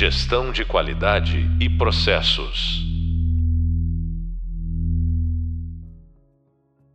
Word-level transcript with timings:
Gestão 0.00 0.52
de 0.52 0.64
qualidade 0.64 1.38
e 1.60 1.68
processos. 1.68 2.86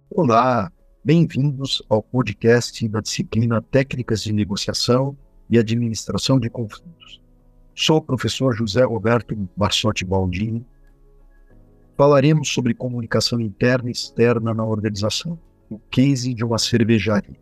Olá, 0.09 0.71
bem-vindos 1.03 1.83
ao 1.89 2.01
podcast 2.01 2.87
da 2.87 3.01
disciplina 3.01 3.61
Técnicas 3.61 4.23
de 4.23 4.31
Negociação 4.31 5.17
e 5.49 5.59
Administração 5.59 6.39
de 6.39 6.49
Conflitos. 6.49 7.21
Sou 7.75 7.97
o 7.97 8.01
professor 8.01 8.55
José 8.55 8.85
Roberto 8.85 9.35
Barsotti 9.53 10.05
Baldini. 10.05 10.65
Falaremos 11.97 12.53
sobre 12.53 12.73
comunicação 12.73 13.41
interna 13.41 13.89
e 13.89 13.91
externa 13.91 14.53
na 14.53 14.63
organização, 14.63 15.37
o 15.69 15.77
case 15.77 16.33
de 16.33 16.45
uma 16.45 16.57
cervejaria. 16.57 17.35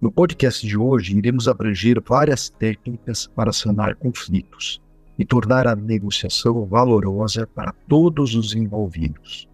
No 0.00 0.12
podcast 0.12 0.64
de 0.64 0.78
hoje, 0.78 1.18
iremos 1.18 1.48
abranger 1.48 2.00
várias 2.00 2.48
técnicas 2.48 3.26
para 3.26 3.52
sanar 3.52 3.96
conflitos 3.96 4.80
e 5.18 5.24
tornar 5.24 5.66
a 5.66 5.74
negociação 5.74 6.64
valorosa 6.64 7.48
para 7.48 7.72
todos 7.88 8.36
os 8.36 8.54
envolvidos. 8.54 9.48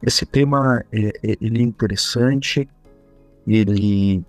Esse 0.00 0.24
tema 0.24 0.84
é, 0.92 1.08
é, 1.08 1.36
ele 1.40 1.58
é 1.58 1.62
interessante, 1.62 2.68
ele 3.48 4.22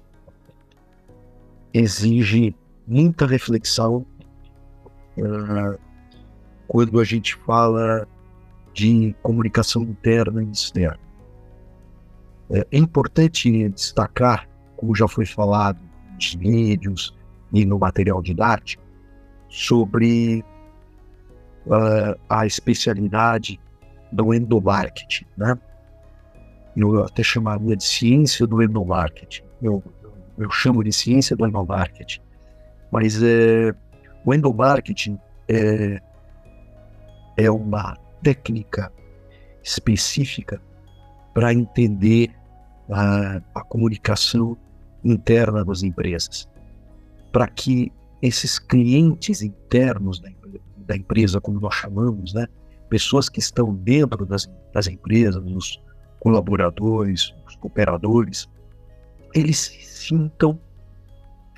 exige 1.72 2.56
muita 2.88 3.28
reflexão 3.28 4.04
uh, 5.18 5.78
quando 6.68 7.00
a 7.00 7.04
gente 7.04 7.36
fala 7.36 8.08
de 8.74 9.16
comunicação 9.22 9.84
interna 9.84 10.42
e 10.42 10.50
externa. 10.50 11.05
É, 12.52 12.68
é 12.72 12.78
importante 12.78 13.70
destacar, 13.70 14.48
como 14.78 14.96
já 14.96 15.08
foi 15.08 15.26
falado 15.26 15.80
nos 16.16 16.34
vídeos 16.36 17.16
e 17.54 17.66
no 17.66 17.80
material 17.80 18.22
didático, 18.22 18.84
sobre 19.50 20.44
uh, 21.68 22.20
a 22.30 22.46
especialidade 22.46 23.60
do 24.12 24.34
endomarketing, 24.34 25.26
né? 25.38 25.58
Eu 26.76 27.04
até 27.04 27.24
chamaria 27.24 27.76
de 27.76 27.84
ciência 27.84 28.46
do 28.46 28.62
endomarketing. 28.62 29.44
Eu, 29.62 29.82
eu 30.38 30.50
chamo 30.50 30.84
de 30.84 30.92
ciência 30.92 31.36
do 31.36 31.48
endomarketing. 31.48 32.20
Mas 32.92 33.22
é, 33.24 33.74
o 34.26 34.34
endomarketing 34.34 35.18
é, 35.48 36.02
é 37.38 37.50
uma 37.50 37.98
técnica 38.22 38.92
específica 39.64 40.62
para 41.36 41.54
entender 41.54 42.34
a, 42.90 43.42
a, 43.54 43.62
comunicação 43.66 44.58
interna 45.04 45.66
das 45.66 45.84
empresas, 45.84 46.48
para 47.30 47.46
que 47.46 47.92
esses 48.22 48.58
clientes 48.58 49.42
internos 49.42 50.22
da, 50.22 50.30
da, 50.88 50.96
empresa, 50.96 51.42
como 51.42 51.60
nós 51.60 51.76
chamamos, 51.76 52.34
né, 52.34 52.48
pessoas 52.90 53.28
que 53.28 53.42
estão 53.42 53.76
dentro 53.76 54.26
das, 54.26 54.50
das 54.74 54.88
empresas, 54.88 55.44
os 55.46 55.84
colaboradores, 56.22 57.36
os 57.46 57.58
cooperadores, 57.58 58.50
eles 59.34 59.60
se 59.60 59.84
sintam 59.84 60.58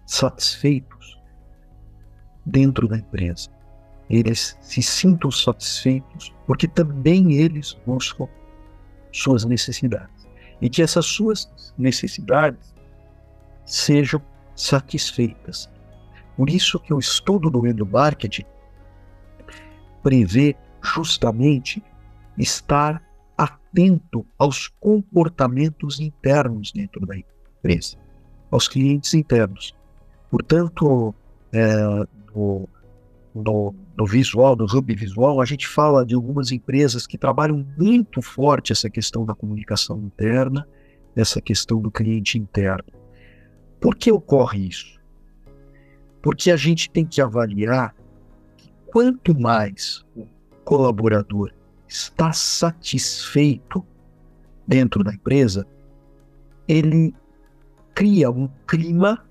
satisfeitos 0.07 1.21
dentro 2.43 2.87
da 2.87 2.97
empresa. 2.97 3.51
Eles 4.09 4.57
se 4.59 4.81
sintam 4.81 5.29
satisfeitos 5.29 6.33
porque 6.47 6.67
também 6.67 7.33
eles 7.33 7.77
buscam 7.85 8.27
suas 9.17 9.45
necessidades. 9.45 10.27
E 10.61 10.69
que 10.69 10.81
essas 10.81 11.05
suas 11.05 11.73
necessidades 11.77 12.73
sejam 13.65 14.21
satisfeitas. 14.55 15.69
Por 16.35 16.49
isso 16.49 16.79
que 16.79 16.93
o 16.93 16.99
estudo 16.99 17.49
do 17.49 17.65
endomarketing 17.67 18.45
prevê 20.01 20.55
justamente 20.81 21.83
estar 22.37 23.03
atento 23.37 24.25
aos 24.37 24.67
comportamentos 24.79 25.99
internos 25.99 26.71
dentro 26.71 27.05
da 27.05 27.15
empresa, 27.17 27.97
aos 28.49 28.67
clientes 28.67 29.13
internos. 29.13 29.75
Portanto, 30.29 31.13
é, 31.51 32.07
no, 33.41 33.75
no 33.97 34.05
visual, 34.05 34.55
no 34.55 34.65
hub 34.65 34.95
visual, 34.95 35.41
a 35.41 35.45
gente 35.45 35.67
fala 35.67 36.05
de 36.05 36.15
algumas 36.15 36.51
empresas 36.51 37.07
que 37.07 37.17
trabalham 37.17 37.65
muito 37.77 38.21
forte 38.21 38.71
essa 38.71 38.89
questão 38.89 39.25
da 39.25 39.33
comunicação 39.33 39.99
interna, 40.01 40.67
essa 41.15 41.41
questão 41.41 41.81
do 41.81 41.91
cliente 41.91 42.37
interno. 42.37 42.91
Por 43.79 43.95
que 43.95 44.11
ocorre 44.11 44.67
isso? 44.67 44.99
Porque 46.21 46.51
a 46.51 46.57
gente 46.57 46.89
tem 46.89 47.05
que 47.05 47.21
avaliar 47.21 47.95
que 48.57 48.71
quanto 48.87 49.39
mais 49.39 50.03
o 50.15 50.25
colaborador 50.63 51.51
está 51.87 52.33
satisfeito 52.33 53.85
dentro 54.67 55.03
da 55.03 55.13
empresa, 55.13 55.65
ele 56.67 57.15
cria 57.93 58.29
um 58.29 58.49
clima, 58.67 59.25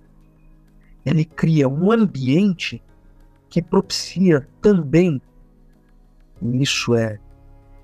ele 1.05 1.25
cria 1.25 1.69
um 1.69 1.93
ambiente 1.93 2.83
que 3.49 3.62
propicia 3.62 4.47
também, 4.61 5.21
isso 6.43 6.95
é, 6.95 7.19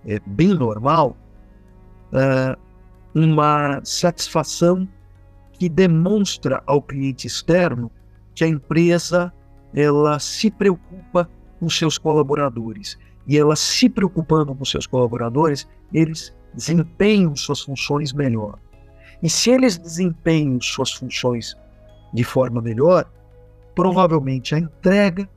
é 0.05 0.21
bem 0.27 0.55
normal, 0.55 1.17
uh, 2.13 2.61
uma 3.15 3.81
satisfação 3.85 4.89
que 5.53 5.69
demonstra 5.69 6.63
ao 6.67 6.83
cliente 6.83 7.27
externo 7.27 7.91
que 8.35 8.45
a 8.45 8.49
empresa 8.49 9.33
ela 9.75 10.19
se 10.19 10.51
preocupa 10.51 11.29
com 11.59 11.69
seus 11.69 11.99
colaboradores 11.99 12.99
e 13.27 13.39
ela 13.39 13.55
se 13.55 13.89
preocupando 13.89 14.55
com 14.55 14.65
seus 14.65 14.87
colaboradores, 14.87 15.69
eles 15.93 16.35
desempenham 16.53 17.37
suas 17.37 17.61
funções 17.61 18.13
melhor. 18.13 18.59
E 19.23 19.31
se 19.31 19.51
eles 19.51 19.79
desempenham 19.79 20.61
suas 20.61 20.93
funções 20.93 21.57
de 22.13 22.25
forma 22.25 22.61
melhor, 22.61 23.09
provavelmente 23.75 24.55
a 24.55 24.59
entrega 24.59 25.29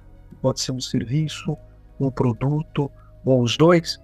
pode 0.45 0.61
ser 0.61 0.73
um 0.73 0.79
serviço, 0.79 1.57
um 1.99 2.11
produto, 2.11 2.91
ou 3.25 3.41
os 3.41 3.57
dois, 3.57 3.99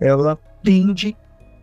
ela 0.00 0.36
tende 0.64 1.16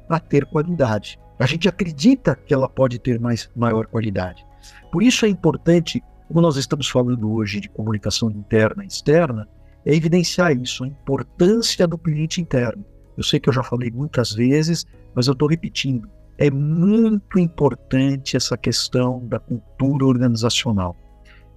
a 0.08 0.18
ter 0.18 0.46
qualidade. 0.46 1.20
A 1.38 1.46
gente 1.46 1.68
acredita 1.68 2.34
que 2.34 2.54
ela 2.54 2.70
pode 2.70 3.00
ter 3.00 3.20
mais, 3.20 3.50
maior 3.54 3.86
qualidade. 3.86 4.46
Por 4.94 5.04
isso 5.04 5.26
é 5.26 5.28
importante, 5.28 6.02
como 6.30 6.40
nós 6.40 6.56
estamos 6.56 6.88
falando 6.88 7.34
hoje 7.34 7.60
de 7.60 7.68
comunicação 7.68 8.32
interna 8.32 8.86
e 8.86 8.88
externa, 8.88 9.46
é 9.86 9.94
evidenciar 9.94 10.56
isso, 10.56 10.86
a 10.86 10.88
importância 10.88 11.86
do 11.86 11.98
cliente 11.98 12.40
interno. 12.40 12.86
Eu 13.18 13.24
sei 13.26 13.42
que 13.42 13.50
eu 13.50 13.54
já 13.54 13.62
falei 13.62 13.92
muitas 13.92 14.32
vezes, 14.32 14.86
mas 15.14 15.28
eu 15.28 15.34
estou 15.34 15.50
repetindo. 15.50 16.10
É 16.38 16.50
muito 16.50 17.38
importante 17.38 18.38
essa 18.38 18.58
questão 18.58 19.28
da 19.28 19.38
cultura 19.38 20.06
organizacional, 20.06 20.96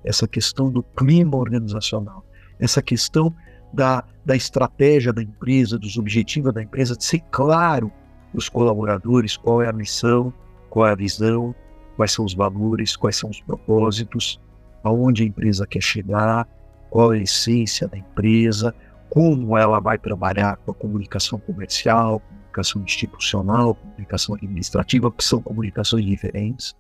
essa 0.05 0.27
questão 0.27 0.69
do 0.69 0.83
clima 0.83 1.37
organizacional 1.37 2.27
essa 2.59 2.83
questão 2.83 3.35
da, 3.73 4.05
da 4.25 4.37
estratégia 4.37 5.13
da 5.13 5.23
empresa, 5.23 5.79
dos 5.79 5.97
objetivos 5.99 6.53
da 6.53 6.63
empresa, 6.63 6.97
de 6.97 7.05
ser 7.05 7.21
claro 7.31 7.93
para 8.31 8.39
os 8.39 8.49
colaboradores 8.49 9.37
qual 9.37 9.63
é 9.63 9.69
a 9.69 9.73
missão, 9.73 10.33
qual 10.71 10.87
é 10.87 10.93
a 10.93 10.97
visão, 10.97 11.55
quais 11.97 12.13
são 12.13 12.25
os 12.25 12.35
valores, 12.35 12.97
quais 12.97 13.17
são 13.17 13.31
os 13.31 13.41
propósitos, 13.41 14.41
aonde 14.83 15.23
a 15.23 15.27
empresa 15.27 15.67
quer 15.67 15.83
chegar, 15.83 16.49
qual 16.91 17.13
é 17.13 17.19
a 17.19 17.23
essência 17.23 17.89
da 17.89 17.99
empresa, 17.99 18.75
como 19.09 19.57
ela 19.57 19.81
vai 19.81 19.99
trabalhar 19.99 20.57
com 20.57 20.71
a 20.71 20.75
comunicação 20.75 21.39
comercial, 21.39 22.21
comunicação 22.21 22.83
institucional, 22.83 23.75
comunicação 23.75 24.35
administrativa, 24.35 25.11
que 25.11 25.25
são 25.25 25.41
comunicações 25.41 26.05
diferentes. 26.05 26.75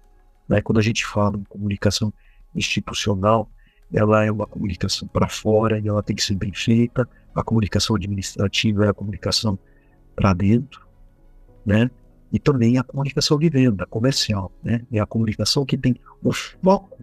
Né? 0.48 0.60
Quando 0.60 0.78
a 0.78 0.82
gente 0.82 1.04
fala 1.04 1.36
em 1.36 1.44
comunicação 1.44 2.12
institucional, 2.54 3.50
ela 3.92 4.24
é 4.24 4.30
uma 4.30 4.46
comunicação 4.46 5.06
para 5.08 5.28
fora 5.28 5.78
e 5.78 5.88
ela 5.88 6.02
tem 6.02 6.16
que 6.16 6.22
ser 6.22 6.34
bem 6.34 6.52
feita. 6.52 7.08
A 7.34 7.42
comunicação 7.42 7.96
administrativa 7.96 8.86
é 8.86 8.88
a 8.88 8.94
comunicação 8.94 9.58
para 10.14 10.32
dentro, 10.32 10.86
né? 11.64 11.90
E 12.32 12.38
também 12.38 12.78
a 12.78 12.82
comunicação 12.82 13.38
de 13.38 13.48
venda, 13.48 13.86
comercial, 13.86 14.50
né? 14.62 14.82
É 14.90 14.98
a 14.98 15.06
comunicação 15.06 15.64
que 15.64 15.76
tem 15.76 15.96
o 16.22 16.32
foco 16.32 16.98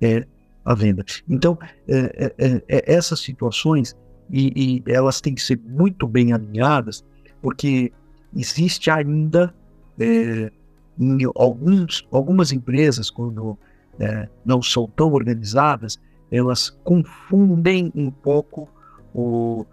é 0.00 0.26
a 0.64 0.74
venda. 0.74 1.04
Então, 1.28 1.58
é, 1.86 1.98
é, 1.98 2.34
é, 2.38 2.62
é 2.68 2.94
essas 2.94 3.20
situações 3.20 3.96
e, 4.30 4.82
e, 4.86 4.92
elas 4.92 5.20
têm 5.20 5.34
que 5.34 5.42
ser 5.42 5.58
muito 5.58 6.06
bem 6.06 6.32
alinhadas, 6.32 7.04
porque 7.42 7.92
existe 8.34 8.90
ainda 8.90 9.54
é, 9.98 10.50
em 10.98 11.18
alguns, 11.34 12.06
algumas 12.10 12.52
empresas 12.52 13.10
quando 13.10 13.58
é, 14.00 14.28
não 14.44 14.62
são 14.62 14.88
tão 14.88 15.12
organizadas, 15.12 16.00
elas 16.30 16.70
confundem 16.82 17.92
um 17.94 18.10
pouco 18.10 18.68
o, 19.14 19.66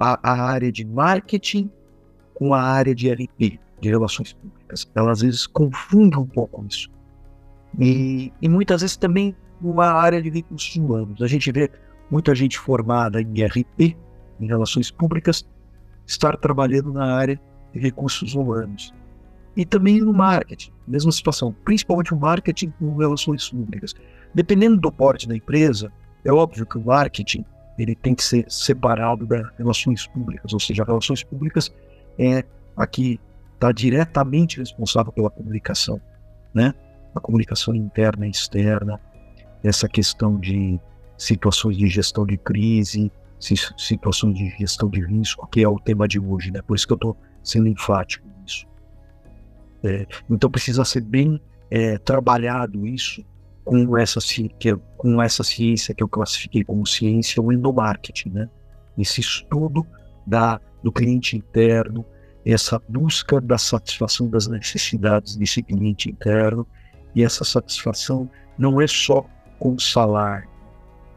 a, 0.00 0.18
a, 0.22 0.42
área 0.44 0.70
de 0.70 0.84
marketing 0.84 1.70
com 2.34 2.54
a 2.54 2.62
área 2.62 2.94
de 2.94 3.10
RP, 3.10 3.58
de 3.80 3.88
relações 3.88 4.32
públicas. 4.32 4.88
Elas 4.94 5.18
às 5.18 5.22
vezes 5.22 5.46
confundem 5.46 6.18
um 6.18 6.26
pouco 6.26 6.64
isso. 6.68 6.88
E, 7.78 8.32
e 8.40 8.48
muitas 8.48 8.82
vezes 8.82 8.96
também 8.96 9.34
numa 9.60 9.86
área 9.86 10.22
de 10.22 10.30
recursos 10.30 10.76
humanos. 10.76 11.22
A 11.22 11.26
gente 11.26 11.50
vê 11.50 11.70
muita 12.10 12.34
gente 12.34 12.58
formada 12.58 13.20
em 13.20 13.44
RP, 13.44 13.96
em 14.40 14.46
relações 14.46 14.90
públicas, 14.90 15.48
estar 16.06 16.36
trabalhando 16.36 16.92
na 16.92 17.14
área 17.16 17.40
de 17.72 17.80
recursos 17.80 18.34
humanos. 18.34 18.94
E 19.56 19.64
também 19.64 20.00
no 20.00 20.12
marketing, 20.12 20.72
mesma 20.86 21.12
situação, 21.12 21.54
principalmente 21.64 22.12
o 22.12 22.18
marketing 22.18 22.72
com 22.78 22.96
relações 22.96 23.48
públicas. 23.48 23.94
Dependendo 24.34 24.76
do 24.76 24.90
porte 24.90 25.28
da 25.28 25.36
empresa, 25.36 25.92
é 26.24 26.32
óbvio 26.32 26.66
que 26.66 26.76
o 26.76 26.84
marketing 26.84 27.44
ele 27.78 27.94
tem 27.94 28.14
que 28.14 28.22
ser 28.22 28.44
separado 28.48 29.26
das 29.26 29.46
relações 29.56 30.06
públicas, 30.06 30.52
ou 30.52 30.60
seja, 30.60 30.84
relações 30.84 31.22
públicas 31.22 31.72
é 32.18 32.44
a 32.76 32.86
que 32.86 33.20
está 33.54 33.72
diretamente 33.72 34.58
responsável 34.58 35.12
pela 35.12 35.30
comunicação, 35.30 36.00
né? 36.52 36.74
A 37.14 37.20
comunicação 37.20 37.74
interna 37.74 38.26
e 38.26 38.30
externa, 38.30 39.00
essa 39.62 39.88
questão 39.88 40.38
de 40.38 40.78
situações 41.16 41.76
de 41.76 41.86
gestão 41.86 42.26
de 42.26 42.36
crise, 42.36 43.10
situações 43.38 44.36
de 44.36 44.50
gestão 44.58 44.88
de 44.88 45.04
risco, 45.04 45.46
que 45.48 45.62
é 45.62 45.68
o 45.68 45.78
tema 45.78 46.08
de 46.08 46.18
hoje, 46.18 46.50
né? 46.50 46.60
Por 46.62 46.76
isso 46.76 46.86
que 46.86 46.92
eu 46.92 46.96
estou 46.96 47.16
sendo 47.42 47.68
enfático. 47.68 48.26
É, 49.84 50.06
então 50.30 50.50
precisa 50.50 50.84
ser 50.84 51.02
bem 51.02 51.40
é, 51.70 51.98
trabalhado 51.98 52.86
isso 52.86 53.24
com 53.64 53.96
essa, 53.96 54.18
com 54.96 55.22
essa 55.22 55.42
ciência 55.42 55.94
que 55.94 56.02
eu 56.02 56.08
classifiquei 56.08 56.64
como 56.64 56.86
ciência, 56.86 57.40
endomarketing, 57.40 58.30
né? 58.30 58.48
Esse 58.96 59.20
estudo 59.20 59.86
da, 60.26 60.60
do 60.82 60.92
cliente 60.92 61.36
interno, 61.36 62.04
essa 62.44 62.80
busca 62.88 63.40
da 63.40 63.58
satisfação 63.58 64.28
das 64.28 64.46
necessidades 64.46 65.36
desse 65.36 65.62
cliente 65.62 66.10
interno, 66.10 66.66
e 67.14 67.22
essa 67.22 67.44
satisfação 67.44 68.30
não 68.58 68.80
é 68.80 68.86
só 68.86 69.26
com 69.58 69.78
salário, 69.78 70.48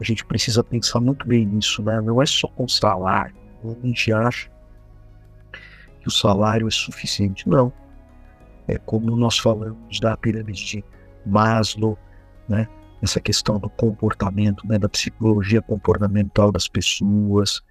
a 0.00 0.04
gente 0.04 0.24
precisa 0.24 0.62
pensar 0.62 1.00
muito 1.00 1.26
bem 1.26 1.44
nisso, 1.44 1.82
né? 1.82 2.00
Não 2.00 2.22
é 2.22 2.26
só 2.26 2.46
com 2.48 2.68
salário. 2.68 3.34
A 3.64 3.86
gente 3.86 4.12
acha 4.12 4.48
que 6.00 6.06
o 6.06 6.10
salário 6.10 6.68
é 6.68 6.70
suficiente. 6.70 7.48
Não. 7.48 7.72
É 8.68 8.78
como 8.78 9.16
nós 9.16 9.38
falamos 9.38 9.98
da 10.00 10.16
pirâmide 10.16 10.64
de 10.64 10.84
Maslow, 11.26 11.98
né? 12.48 12.68
Essa 13.02 13.20
questão 13.20 13.58
do 13.58 13.68
comportamento, 13.70 14.66
né? 14.66 14.78
Da 14.78 14.88
psicologia 14.88 15.62
comportamental 15.62 16.52
das 16.52 16.68
pessoas, 16.68 17.62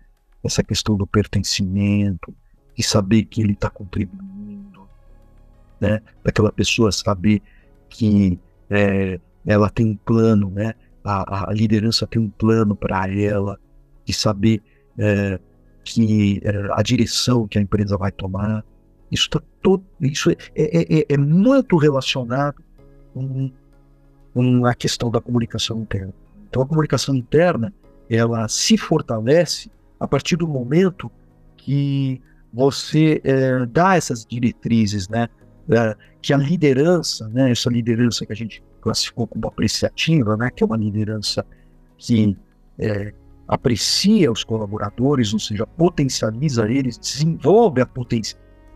essa 0.44 0.64
questão 0.64 0.98
do 0.98 1.06
pertencimento, 1.06 2.34
de 2.76 2.84
saber 2.84 3.24
que 3.26 3.42
ele 3.42 3.54
está 3.54 3.70
contribuindo, 3.70 4.88
né? 5.80 6.02
Daquela 6.24 6.52
pessoa 6.52 6.92
saber 6.92 7.42
que 7.90 8.40
é, 8.70 9.20
ela 9.46 9.70
tem 9.70 9.86
um 9.86 9.96
plano, 9.96 10.50
né? 10.50 10.74
a, 11.08 11.50
a 11.50 11.54
liderança 11.54 12.06
tem 12.06 12.22
um 12.22 12.30
plano 12.30 12.76
para 12.76 13.08
ela, 13.10 13.58
de 14.04 14.14
saber 14.14 14.62
é, 14.98 15.40
que 15.84 16.42
é, 16.44 16.68
a 16.74 16.82
direção 16.82 17.48
que 17.48 17.58
a 17.58 17.62
empresa 17.62 17.98
vai 17.98 18.12
tomar. 18.12 18.64
Isso 19.12 19.26
está 19.26 19.42
todo, 19.62 19.84
isso 20.02 20.30
é, 20.30 20.36
é, 20.56 21.00
é, 21.00 21.06
é, 21.10 21.18
muito 21.18 21.78
relacionado 21.78 22.62
com, 23.14 23.52
com 24.34 24.66
a 24.66 24.74
questão 24.74 25.10
da 25.10 25.22
comunicação 25.22 25.82
interna. 25.82 26.14
Então 26.50 26.62
a 26.62 26.66
comunicação 26.66 27.16
interna 27.16 27.74
ela 28.10 28.48
se 28.48 28.78
fortalece 28.78 29.70
a 30.00 30.08
partir 30.08 30.36
do 30.36 30.48
momento 30.48 31.12
que 31.56 32.22
você 32.54 33.22
é, 33.24 33.66
dá 33.66 33.96
essas 33.96 34.26
diretrizes, 34.26 35.10
né? 35.10 35.28
É, 35.70 35.96
que 36.22 36.34
a 36.34 36.38
liderança, 36.38 37.28
né? 37.30 37.52
Essa 37.52 37.70
liderança 37.70 38.26
que 38.26 38.32
a 38.32 38.36
gente 38.36 38.64
classificou 38.88 39.28
como 39.28 39.48
apreciativa, 39.48 40.38
né, 40.38 40.50
que 40.50 40.64
é 40.64 40.66
uma 40.66 40.78
liderança 40.78 41.46
que 41.98 42.38
é, 42.80 43.14
aprecia 43.48 44.32
os 44.32 44.44
colaboradores, 44.44 45.34
ou 45.34 45.40
seja, 45.40 45.66
potencializa 45.66 46.70
eles, 46.70 46.98
desenvolve 46.98 47.82
a, 47.82 47.86
poten 47.86 48.22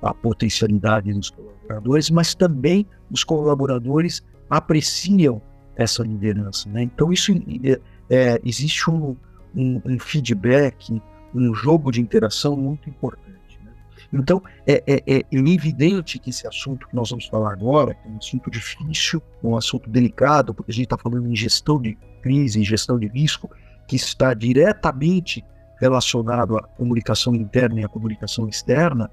a 0.01 0.13
potencialidade 0.13 1.13
dos 1.13 1.29
colaboradores, 1.29 2.09
mas 2.09 2.33
também 2.33 2.85
os 3.09 3.23
colaboradores 3.23 4.23
apreciam 4.49 5.41
essa 5.75 6.03
liderança. 6.03 6.69
Né? 6.69 6.83
Então, 6.83 7.11
isso 7.11 7.31
é, 7.63 7.79
é, 8.09 8.41
existe 8.43 8.89
um, 8.89 9.15
um, 9.55 9.81
um 9.85 9.99
feedback, 9.99 11.01
um 11.33 11.53
jogo 11.53 11.91
de 11.91 12.01
interação 12.01 12.55
muito 12.55 12.89
importante. 12.89 13.31
Então, 14.13 14.43
é, 14.67 14.83
é, 14.85 15.19
é, 15.19 15.25
evidente 15.31 16.19
que 16.19 16.31
esse 16.31 16.45
assunto 16.45 16.87
que 16.87 16.95
nós 16.95 17.09
vamos 17.09 17.27
falar 17.27 17.53
agora 17.53 17.95
é 18.05 18.09
um 18.09 18.17
assunto 18.17 18.51
difícil, 18.51 19.21
um 19.41 19.55
assunto 19.55 19.89
delicado, 19.89 20.53
porque 20.53 20.71
a 20.71 20.73
gente 20.73 20.83
está 20.83 20.97
falando 20.97 21.31
em 21.31 21.35
gestão 21.35 21.81
de 21.81 21.97
crise, 22.21 22.59
em 22.59 22.63
gestão 22.63 22.99
de 22.99 23.07
risco, 23.07 23.49
que 23.87 23.95
está 23.95 24.33
diretamente 24.33 25.45
relacionado 25.79 26.57
à 26.57 26.63
comunicação 26.63 27.33
interna 27.33 27.79
e 27.79 27.85
à 27.85 27.87
comunicação 27.87 28.47
externa, 28.47 29.09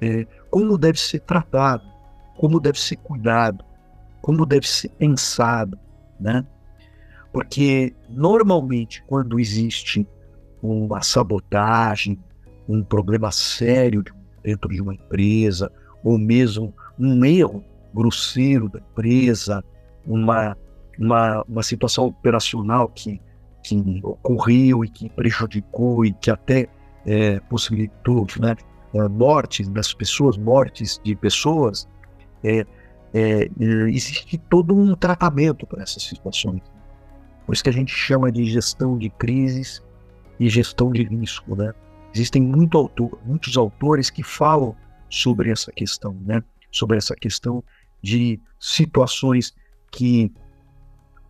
é, 0.00 0.26
como 0.50 0.76
deve 0.78 0.98
ser 0.98 1.20
tratado, 1.20 1.84
como 2.36 2.60
deve 2.60 2.80
ser 2.80 2.96
cuidado, 2.96 3.64
como 4.20 4.44
deve 4.46 4.68
ser 4.68 4.88
pensado, 4.90 5.78
né? 6.18 6.44
Porque 7.32 7.94
normalmente 8.08 9.02
quando 9.06 9.40
existe 9.40 10.06
uma 10.62 11.02
sabotagem, 11.02 12.18
um 12.68 12.82
problema 12.82 13.30
sério 13.30 14.02
de 14.02 14.12
dentro 14.44 14.68
de 14.68 14.80
uma 14.80 14.94
empresa, 14.94 15.72
ou 16.04 16.18
mesmo 16.18 16.72
um 16.98 17.24
erro 17.24 17.64
grosseiro 17.94 18.68
da 18.68 18.78
empresa, 18.78 19.64
uma, 20.06 20.56
uma, 20.98 21.42
uma 21.48 21.62
situação 21.62 22.06
operacional 22.06 22.88
que, 22.88 23.20
que 23.62 24.00
ocorreu 24.02 24.84
e 24.84 24.88
que 24.88 25.08
prejudicou 25.08 26.04
e 26.04 26.12
que 26.12 26.30
até 26.30 26.68
é, 27.06 27.40
possibilitou 27.40 28.26
né, 28.38 28.54
é, 28.94 29.08
mortes 29.08 29.68
das 29.68 29.92
pessoas, 29.92 30.36
mortes 30.38 31.00
de 31.02 31.16
pessoas, 31.16 31.88
é, 32.42 32.64
é, 33.12 33.50
existe 33.88 34.38
todo 34.38 34.74
um 34.74 34.94
tratamento 34.94 35.66
para 35.66 35.82
essas 35.82 36.02
situações. 36.02 36.62
Por 37.44 37.52
isso 37.52 37.62
que 37.62 37.70
a 37.70 37.72
gente 37.72 37.92
chama 37.92 38.32
de 38.32 38.44
gestão 38.44 38.96
de 38.96 39.10
crises 39.10 39.82
e 40.38 40.48
gestão 40.48 40.90
de 40.90 41.02
risco, 41.02 41.54
né? 41.54 41.72
Existem 42.14 42.42
muito 42.42 42.78
autor, 42.78 43.18
muitos 43.24 43.56
autores 43.56 44.08
que 44.08 44.22
falam 44.22 44.74
sobre 45.10 45.50
essa 45.50 45.72
questão, 45.72 46.16
né? 46.24 46.42
Sobre 46.70 46.96
essa 46.96 47.14
questão 47.14 47.62
de 48.02 48.40
situações 48.58 49.54
que 49.90 50.32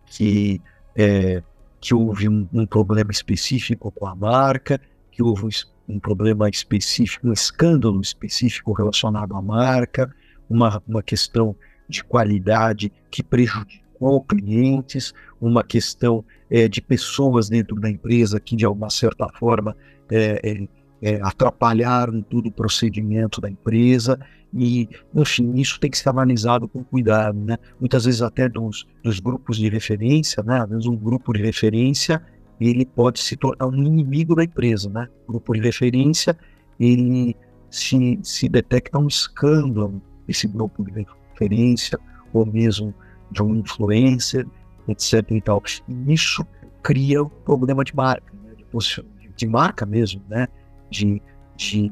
que 0.05 0.61
é, 0.95 1.41
que 1.81 1.93
houve 1.93 2.29
um, 2.29 2.47
um, 2.53 2.65
problema 2.65 3.11
específico 3.11 3.91
com 3.91 4.07
a 4.07 4.15
marca, 4.15 4.79
que 5.11 5.21
houve 5.21 5.45
um 5.87 5.99
problema 5.99 6.49
específico, 6.49 7.27
um 7.27 7.33
escândalo 7.33 8.01
específico 8.01 8.73
relacionado 8.73 9.35
à 9.35 9.41
marca, 9.41 10.13
uma, 10.49 10.81
uma 10.87 11.03
questão 11.03 11.55
de 11.87 12.03
qualidade 12.03 12.91
que 13.11 13.23
prejudicou 13.23 14.21
clientes, 14.23 15.13
uma 15.39 15.63
questão 15.63 16.23
é, 16.49 16.67
de 16.67 16.81
pessoas 16.81 17.49
dentro 17.49 17.79
da 17.79 17.89
empresa 17.89 18.39
que, 18.39 18.55
de 18.55 18.65
alguma 18.65 18.89
certa 18.89 19.27
forma, 19.29 19.75
é, 20.09 20.39
é, 20.43 20.67
é, 21.01 21.21
atrapalharam 21.21 22.21
todo 22.21 22.47
o 22.47 22.51
procedimento 22.51 23.39
da 23.39 23.49
empresa 23.49 24.19
e, 24.53 24.87
enfim, 25.13 25.53
isso 25.55 25.79
tem 25.79 25.91
que 25.91 25.97
ser 25.97 26.09
analisado 26.09 26.67
com 26.67 26.83
cuidado, 26.83 27.37
né? 27.37 27.57
Muitas 27.79 28.05
vezes 28.05 28.21
até 28.21 28.47
dos, 28.47 28.87
dos 29.03 29.19
grupos 29.19 29.57
de 29.57 29.67
referência, 29.67 30.41
né? 30.43 30.61
Às 30.61 30.69
vezes 30.69 30.85
um 30.85 30.95
grupo 30.95 31.33
de 31.33 31.41
referência 31.41 32.21
ele 32.59 32.85
pode 32.85 33.19
se 33.19 33.35
tornar 33.35 33.67
um 33.67 33.75
inimigo 33.75 34.35
da 34.35 34.43
empresa, 34.43 34.89
né? 34.89 35.07
Grupo 35.27 35.53
de 35.53 35.61
referência 35.61 36.37
ele 36.79 37.35
se, 37.69 38.19
se 38.23 38.49
detecta 38.49 38.97
um 38.97 39.07
escândalo 39.07 40.01
esse 40.27 40.47
grupo 40.47 40.83
de 40.83 41.05
referência 41.31 41.99
ou 42.33 42.45
mesmo 42.45 42.93
de 43.31 43.43
um 43.43 43.55
influencer, 43.55 44.45
etc. 44.87 45.31
E 45.31 45.41
tal. 45.41 45.61
Isso 46.07 46.45
cria 46.81 47.23
um 47.23 47.29
problema 47.29 47.83
de 47.83 47.95
marca, 47.95 48.33
né? 48.43 48.53
de, 48.55 49.29
de 49.35 49.47
marca 49.47 49.85
mesmo, 49.85 50.21
né? 50.29 50.47
de, 50.89 51.21
de, 51.55 51.91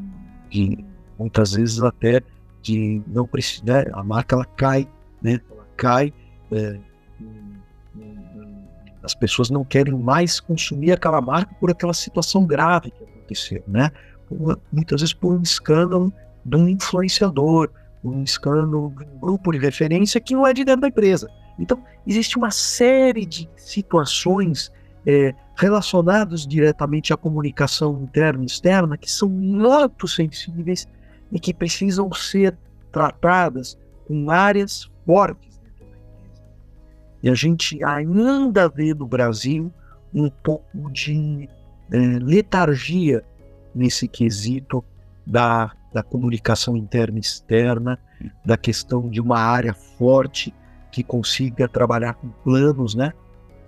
de 0.50 0.86
muitas 1.18 1.54
vezes 1.54 1.82
até 1.82 2.22
de 2.62 3.02
não 3.08 3.28
precisar, 3.28 3.86
né? 3.86 3.92
a 3.94 4.04
marca 4.04 4.36
ela 4.36 4.46
cai, 4.46 4.88
né? 5.22 5.40
Ela 5.52 5.68
cai, 5.76 6.14
é, 6.52 6.80
as 9.04 9.14
pessoas 9.14 9.50
não 9.50 9.64
querem 9.66 9.94
mais 9.94 10.40
consumir 10.40 10.94
aquela 10.94 11.22
marca 11.22 11.54
por 11.60 11.70
aquela 11.70 11.94
situação 11.94 12.46
grave 12.46 12.92
que 12.92 13.04
aconteceu, 13.04 13.64
né? 13.68 13.92
muitas 14.72 15.02
vezes 15.02 15.14
por 15.14 15.34
um 15.34 15.42
escândalo 15.42 16.12
de 16.44 16.58
um 16.58 16.68
influenciador, 16.68 17.70
um 18.04 18.24
escândalo 18.24 18.94
de 18.98 19.06
um 19.06 19.20
grupo 19.20 19.52
de 19.52 19.60
referência 19.60 20.20
que 20.20 20.34
não 20.34 20.48
é 20.48 20.54
de 20.54 20.64
dentro 20.64 20.82
da 20.82 20.88
empresa. 20.88 21.30
Então, 21.60 21.84
existe 22.08 22.38
uma 22.38 22.50
série 22.50 23.26
de 23.26 23.50
situações 23.56 24.72
é, 25.06 25.34
relacionados 25.56 26.48
diretamente 26.48 27.14
à 27.14 27.18
comunicação 27.18 28.02
interna 28.02 28.44
e 28.44 28.48
externa, 28.48 28.98
que 28.98 29.12
são 29.12 29.30
muito 29.30 30.08
sensíveis 30.08 30.88
e 31.32 31.40
que 31.40 31.54
precisam 31.54 32.12
ser 32.12 32.58
tratadas 32.92 33.78
com 34.08 34.30
áreas 34.30 34.90
fortes. 35.06 35.53
E 37.24 37.30
a 37.30 37.34
gente 37.34 37.82
ainda 37.84 38.68
vê 38.68 38.94
no 38.94 39.08
Brasil 39.08 39.72
um 40.14 40.30
pouco 40.30 40.92
de 40.92 41.50
é, 41.90 41.98
letargia 42.20 43.24
nesse 43.74 44.10
quesito 44.10 44.84
da, 45.26 45.72
da 45.94 46.04
comunicação 46.04 46.76
interna 46.76 47.18
e 47.18 47.22
externa, 47.22 47.98
da 48.46 48.58
questão 48.58 49.10
de 49.10 49.22
uma 49.22 49.40
área 49.40 49.74
forte 49.74 50.54
que 50.92 51.02
consiga 51.02 51.68
trabalhar 51.68 52.14
com 52.16 52.30
planos, 52.44 52.94
né? 52.94 53.14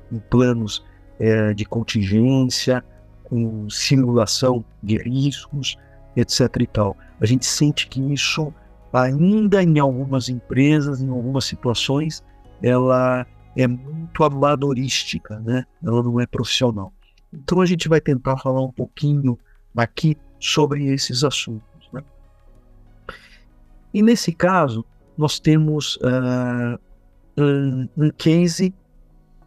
Com 0.09 0.19
planos 0.19 0.83
é, 1.17 1.53
de 1.53 1.63
contingência, 1.63 2.83
com 3.23 3.69
simulação 3.69 4.63
de 4.83 4.97
riscos, 4.97 5.77
etc. 6.15 6.41
e 6.59 6.67
tal. 6.67 6.97
A 7.21 7.25
gente 7.25 7.45
sente 7.45 7.87
que 7.87 8.01
isso 8.13 8.53
ainda 8.93 9.63
em 9.63 9.79
algumas 9.79 10.29
empresas, 10.29 11.01
em 11.01 11.09
algumas 11.09 11.45
situações, 11.45 12.23
ela 12.61 13.25
é 13.55 13.67
muito 13.67 14.23
amadorística, 14.23 15.39
né? 15.39 15.65
Ela 15.83 16.03
não 16.03 16.19
é 16.19 16.25
profissional. 16.25 16.93
Então 17.33 17.61
a 17.61 17.65
gente 17.65 17.87
vai 17.87 18.01
tentar 18.01 18.37
falar 18.37 18.61
um 18.61 18.71
pouquinho 18.71 19.37
aqui 19.75 20.17
sobre 20.39 20.85
esses 20.87 21.23
assuntos. 21.23 21.89
Né? 21.91 22.03
E 23.93 24.01
nesse 24.01 24.31
caso, 24.31 24.85
nós 25.17 25.39
temos 25.39 25.97
uh, 25.97 26.79
um, 27.37 27.87
um 27.97 28.09
case 28.11 28.73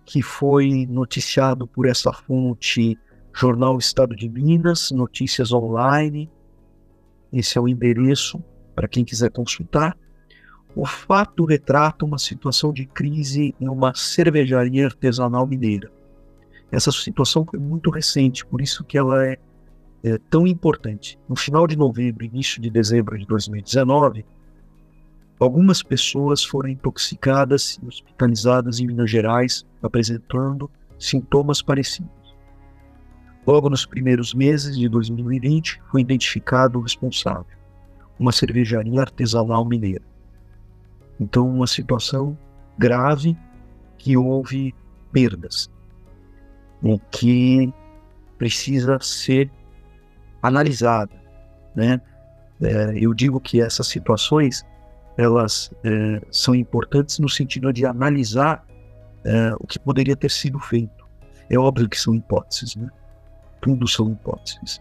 que 0.04 0.22
foi 0.22 0.86
noticiado 0.86 1.66
por 1.66 1.86
essa 1.86 2.12
fonte 2.12 2.98
Jornal 3.34 3.78
Estado 3.78 4.16
de 4.16 4.28
Minas, 4.28 4.90
Notícias 4.90 5.52
Online. 5.52 6.30
Esse 7.32 7.58
é 7.58 7.60
o 7.60 7.68
endereço 7.68 8.42
para 8.74 8.88
quem 8.88 9.04
quiser 9.04 9.30
consultar. 9.30 9.96
O 10.80 10.86
fato 10.86 11.44
retrata 11.44 12.04
uma 12.04 12.18
situação 12.18 12.72
de 12.72 12.86
crise 12.86 13.52
em 13.60 13.68
uma 13.68 13.92
cervejaria 13.96 14.86
artesanal 14.86 15.44
mineira. 15.44 15.90
Essa 16.70 16.92
situação 16.92 17.44
foi 17.44 17.58
muito 17.58 17.90
recente, 17.90 18.46
por 18.46 18.60
isso 18.60 18.84
que 18.84 18.96
ela 18.96 19.26
é, 19.26 19.36
é 20.04 20.18
tão 20.30 20.46
importante. 20.46 21.18
No 21.28 21.34
final 21.34 21.66
de 21.66 21.76
novembro, 21.76 22.24
início 22.24 22.62
de 22.62 22.70
dezembro 22.70 23.18
de 23.18 23.26
2019, 23.26 24.24
algumas 25.40 25.82
pessoas 25.82 26.44
foram 26.44 26.68
intoxicadas 26.68 27.80
e 27.82 27.84
hospitalizadas 27.84 28.78
em 28.78 28.86
Minas 28.86 29.10
Gerais, 29.10 29.66
apresentando 29.82 30.70
sintomas 30.96 31.60
parecidos. 31.60 32.36
Logo 33.44 33.68
nos 33.68 33.84
primeiros 33.84 34.32
meses 34.32 34.78
de 34.78 34.88
2020, 34.88 35.82
foi 35.90 36.02
identificado 36.02 36.78
o 36.78 36.82
responsável, 36.82 37.58
uma 38.16 38.30
cervejaria 38.30 39.00
artesanal 39.00 39.64
mineira. 39.64 40.06
Então, 41.20 41.48
uma 41.48 41.66
situação 41.66 42.38
grave 42.78 43.36
que 43.96 44.16
houve 44.16 44.74
perdas 45.12 45.70
e 46.82 46.98
que 47.10 47.72
precisa 48.36 48.98
ser 49.00 49.50
analisada, 50.40 51.12
né? 51.74 52.00
É, 52.60 52.92
eu 52.96 53.14
digo 53.14 53.40
que 53.40 53.60
essas 53.60 53.86
situações 53.86 54.64
elas 55.16 55.72
é, 55.84 56.20
são 56.30 56.54
importantes 56.54 57.18
no 57.18 57.28
sentido 57.28 57.72
de 57.72 57.84
analisar 57.84 58.64
é, 59.24 59.52
o 59.58 59.66
que 59.66 59.78
poderia 59.78 60.16
ter 60.16 60.30
sido 60.30 60.58
feito. 60.60 61.06
É 61.50 61.58
óbvio 61.58 61.88
que 61.88 61.98
são 61.98 62.14
hipóteses, 62.14 62.76
né? 62.76 62.88
Tudo 63.60 63.88
são 63.88 64.12
hipóteses. 64.12 64.80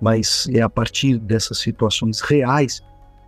Mas 0.00 0.46
é 0.52 0.60
a 0.60 0.68
partir 0.68 1.18
dessas 1.18 1.58
situações 1.58 2.20
reais 2.20 2.82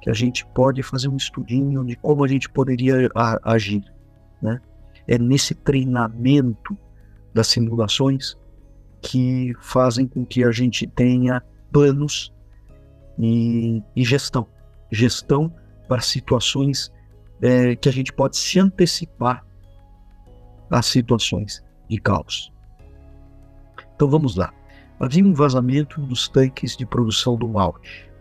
que 0.04 0.10
a 0.10 0.12
gente 0.12 0.44
pode 0.48 0.82
fazer 0.82 1.08
um 1.08 1.16
estudinho 1.16 1.82
de 1.82 1.96
como 1.96 2.22
a 2.22 2.28
gente 2.28 2.46
poderia 2.50 3.10
a, 3.14 3.54
agir. 3.54 3.82
Né? 4.42 4.60
É 5.08 5.16
nesse 5.16 5.54
treinamento 5.54 6.76
das 7.32 7.46
simulações 7.46 8.36
que 9.00 9.54
fazem 9.62 10.06
com 10.06 10.22
que 10.22 10.44
a 10.44 10.50
gente 10.50 10.86
tenha 10.86 11.42
planos 11.72 12.30
e, 13.18 13.82
e 13.96 14.04
gestão. 14.04 14.46
Gestão 14.92 15.50
para 15.88 16.02
situações 16.02 16.92
é, 17.40 17.74
que 17.74 17.88
a 17.88 17.92
gente 17.92 18.12
pode 18.12 18.36
se 18.36 18.60
antecipar 18.60 19.42
às 20.68 20.84
situações 20.84 21.64
de 21.88 21.98
caos. 21.98 22.52
Então 23.96 24.10
vamos 24.10 24.36
lá. 24.36 24.52
Havia 25.00 25.24
um 25.24 25.32
vazamento 25.32 25.98
dos 26.02 26.28
tanques 26.28 26.76
de 26.76 26.84
produção 26.84 27.36
do 27.36 27.48
malte. 27.48 28.12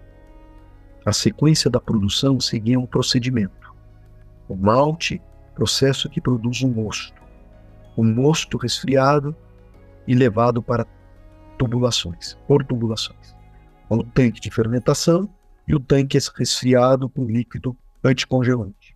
A 1.05 1.11
sequência 1.11 1.69
da 1.69 1.79
produção 1.79 2.39
seguia 2.39 2.79
um 2.79 2.85
procedimento. 2.85 3.73
O 4.47 4.55
malte, 4.55 5.21
processo 5.53 6.09
que 6.09 6.21
produz 6.21 6.63
um 6.63 6.69
mosto. 6.69 7.21
O 7.95 8.03
mosto 8.03 8.57
resfriado 8.57 9.35
e 10.07 10.15
levado 10.15 10.61
para 10.61 10.87
tubulações, 11.57 12.37
por 12.47 12.65
tubulações. 12.65 13.35
O 13.89 14.03
tanque 14.03 14.39
de 14.39 14.49
fermentação 14.49 15.29
e 15.67 15.75
o 15.75 15.79
tanque 15.79 16.17
resfriado 16.35 17.09
com 17.09 17.25
líquido 17.25 17.75
anticongelante. 18.03 18.95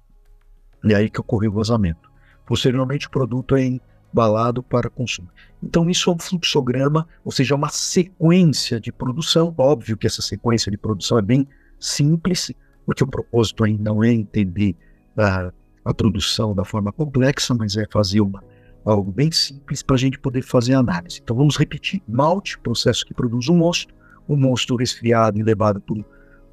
E 0.84 0.96
aí 0.96 1.10
que 1.10 1.20
ocorreu 1.20 1.52
o 1.52 1.56
vazamento. 1.56 2.10
Posteriormente, 2.46 3.08
o 3.08 3.12
produto 3.12 3.56
é 3.56 3.80
embalado 4.12 4.64
para 4.64 4.90
consumo. 4.90 5.30
Então, 5.62 5.90
isso 5.90 6.10
é 6.10 6.14
um 6.14 6.20
fluxograma, 6.20 7.08
ou 7.24 7.32
seja, 7.32 7.56
uma 7.56 7.70
sequência 7.70 8.80
de 8.80 8.92
produção. 8.92 9.54
Óbvio 9.58 9.98
que 9.98 10.08
essa 10.08 10.22
sequência 10.22 10.72
de 10.72 10.78
produção 10.78 11.20
é 11.20 11.22
bem 11.22 11.48
simples, 11.80 12.52
porque 12.86 13.04
o 13.04 13.08
propósito 13.08 13.64
ainda 13.64 13.84
não 13.84 14.04
é 14.04 14.12
entender 14.12 14.76
a, 15.18 15.52
a 15.84 15.94
produção 15.94 16.54
da 16.54 16.64
forma 16.64 16.92
complexa, 16.92 17.54
mas 17.54 17.76
é 17.76 17.86
fazer 17.92 18.22
uma, 18.22 18.44
algo 18.86 19.12
bem 19.12 19.32
simples 19.32 19.82
para 19.84 19.96
a 19.96 20.00
gente 20.00 20.20
poder 20.20 20.42
fazer 20.42 20.74
análise. 20.74 21.20
Então 21.24 21.36
vamos 21.36 21.58
repetir: 21.58 22.02
malte, 22.08 22.58
processo 22.60 23.06
que 23.06 23.14
produz 23.14 23.50
um 23.50 23.58
mosto, 23.58 23.94
o 24.28 24.34
um 24.34 24.38
mosto 24.38 24.76
resfriado 24.76 25.40
e 25.40 25.44
levado 25.44 25.82
por 25.82 26.04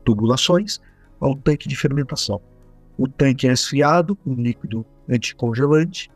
tubulações 0.05 0.81
ao 1.21 1.37
tanque 1.37 1.69
de 1.69 1.77
fermentação. 1.77 2.41
O 2.97 3.09
tanque 3.09 3.47
é 3.47 3.51
resfriado 3.51 4.15
com 4.17 4.35
líquido 4.35 4.85
anticongelante, 5.09 6.11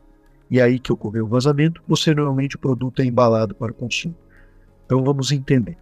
e 0.49 0.59
aí 0.59 0.79
que 0.79 0.91
ocorreu 0.91 1.25
o 1.25 1.29
vazamento, 1.29 1.81
posteriormente 1.87 2.55
o 2.55 2.59
produto 2.59 3.01
é 3.01 3.05
embalado 3.05 3.53
para 3.53 3.73
consumo. 3.73 4.15
Então 4.85 5.03
vamos 5.03 5.31
entender. 5.31 5.77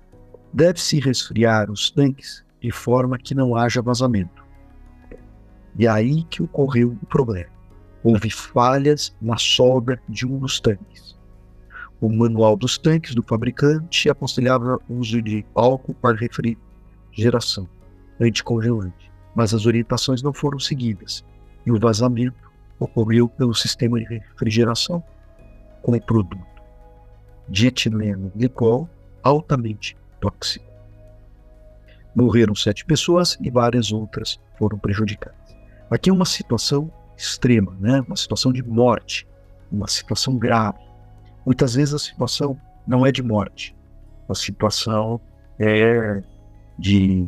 Deve-se 0.54 1.00
resfriar 1.00 1.72
os 1.72 1.90
tanques 1.92 2.44
de 2.62 2.72
forma 2.72 3.18
que 3.18 3.36
não 3.36 3.56
haja 3.56 3.82
vazamento. 3.82 4.46
E 5.78 5.88
aí 5.88 6.24
que 6.24 6.42
ocorreu 6.42 6.98
o 7.02 7.06
problema. 7.06 7.50
Houve 8.04 8.30
falhas 8.30 9.16
na 9.22 9.38
sobra 9.38 10.02
de 10.08 10.26
um 10.26 10.40
dos 10.40 10.60
tanques. 10.60 11.18
O 12.00 12.10
manual 12.10 12.56
dos 12.56 12.78
tanques 12.78 13.16
do 13.16 13.24
fabricante 13.24 14.10
aconselhava 14.10 14.80
o 14.88 14.96
uso 14.96 15.22
de 15.22 15.46
álcool 15.56 15.96
para 15.96 16.18
refrigeração 16.18 17.68
anticongelante, 18.20 19.12
mas 19.36 19.54
as 19.54 19.66
orientações 19.66 20.22
não 20.22 20.34
foram 20.34 20.60
seguidas 20.60 21.24
e 21.66 21.72
o 21.72 21.80
vazamento 21.80 22.52
ocorreu 22.80 23.28
pelo 23.28 23.54
sistema 23.54 24.00
de 24.00 24.06
refrigeração 24.06 25.04
com 25.82 25.92
o 25.92 26.02
produto 26.02 26.38
de 27.50 27.68
etileno 27.68 28.32
glicol 28.36 28.90
altamente 29.24 29.98
tóxico. 30.20 30.66
Morreram 32.18 32.56
sete 32.56 32.84
pessoas 32.84 33.38
e 33.40 33.52
várias 33.52 33.92
outras 33.92 34.40
foram 34.58 34.80
prejudicadas. 34.80 35.56
Aqui 35.92 36.10
é 36.10 36.14
uma 36.14 36.26
situação 36.26 36.92
extrema, 37.16 37.78
né? 37.80 38.02
uma 38.02 38.16
situação 38.16 38.52
de 38.52 38.64
morte, 38.64 39.28
uma 39.72 39.88
situação 39.88 40.36
grave. 40.36 40.80
Muitas 41.46 41.76
vezes 41.76 41.94
a 41.94 42.00
situação 42.00 42.60
não 42.88 43.06
é 43.06 43.12
de 43.12 43.22
morte, 43.22 43.76
a 44.28 44.34
situação 44.34 45.22
é 45.60 46.24
de, 46.80 47.28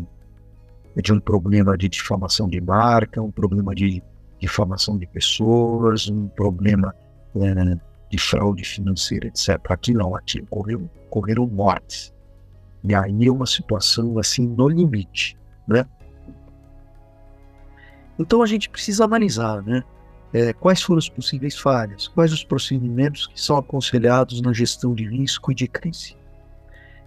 de 0.95 1.13
um 1.13 1.19
problema 1.19 1.77
de 1.77 1.87
difamação 1.87 2.49
de 2.49 2.59
marca, 2.59 3.21
um 3.21 3.29
problema 3.29 3.75
de 3.75 4.01
difamação 4.39 4.97
de 4.97 5.05
pessoas, 5.05 6.09
um 6.09 6.27
problema 6.29 6.95
é, 7.35 7.77
de 8.09 8.17
fraude 8.17 8.63
financeira, 8.63 9.27
etc. 9.27 9.59
Aqui 9.69 9.93
não, 9.93 10.15
aqui 10.15 10.41
ocorreram, 10.49 10.89
ocorreram 11.05 11.45
mortes. 11.45 12.11
E 12.83 12.95
aí 12.95 13.27
é 13.27 13.31
uma 13.31 13.45
situação 13.45 14.17
assim 14.17 14.47
no 14.47 14.67
limite, 14.67 15.37
né? 15.67 15.85
Então 18.17 18.41
a 18.41 18.45
gente 18.45 18.69
precisa 18.69 19.05
analisar, 19.05 19.61
né? 19.63 19.83
É, 20.31 20.53
quais 20.53 20.81
foram 20.81 20.99
as 20.99 21.09
possíveis 21.09 21.57
falhas, 21.57 22.07
quais 22.07 22.31
os 22.31 22.43
procedimentos 22.43 23.27
que 23.27 23.41
são 23.41 23.57
aconselhados 23.57 24.41
na 24.41 24.53
gestão 24.53 24.93
de 24.93 25.03
risco 25.03 25.51
e 25.51 25.55
de 25.55 25.67
crise. 25.67 26.15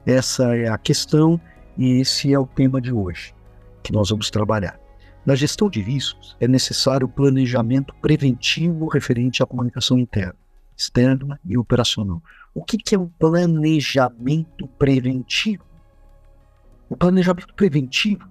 Essa 0.04 0.56
é 0.56 0.68
a 0.68 0.76
questão 0.76 1.40
e 1.78 2.00
esse 2.00 2.34
é 2.34 2.38
o 2.38 2.46
tema 2.46 2.80
de 2.80 2.92
hoje 2.92 3.32
que 3.82 3.92
nós 3.92 4.10
vamos 4.10 4.30
trabalhar. 4.30 4.78
Na 5.24 5.36
gestão 5.36 5.70
de 5.70 5.80
riscos 5.80 6.36
é 6.40 6.48
necessário 6.48 7.08
planejamento 7.08 7.94
preventivo 8.02 8.88
referente 8.88 9.42
à 9.42 9.46
comunicação 9.46 9.96
interna, 9.98 10.34
externa 10.82 11.40
e 11.44 11.56
operacional. 11.56 12.22
O 12.54 12.64
que, 12.64 12.76
que 12.76 12.94
é 12.94 12.98
um 12.98 13.08
planejamento 13.08 14.66
preventivo? 14.78 15.64
O 16.88 16.96
planejamento 16.96 17.54
preventivo, 17.54 18.28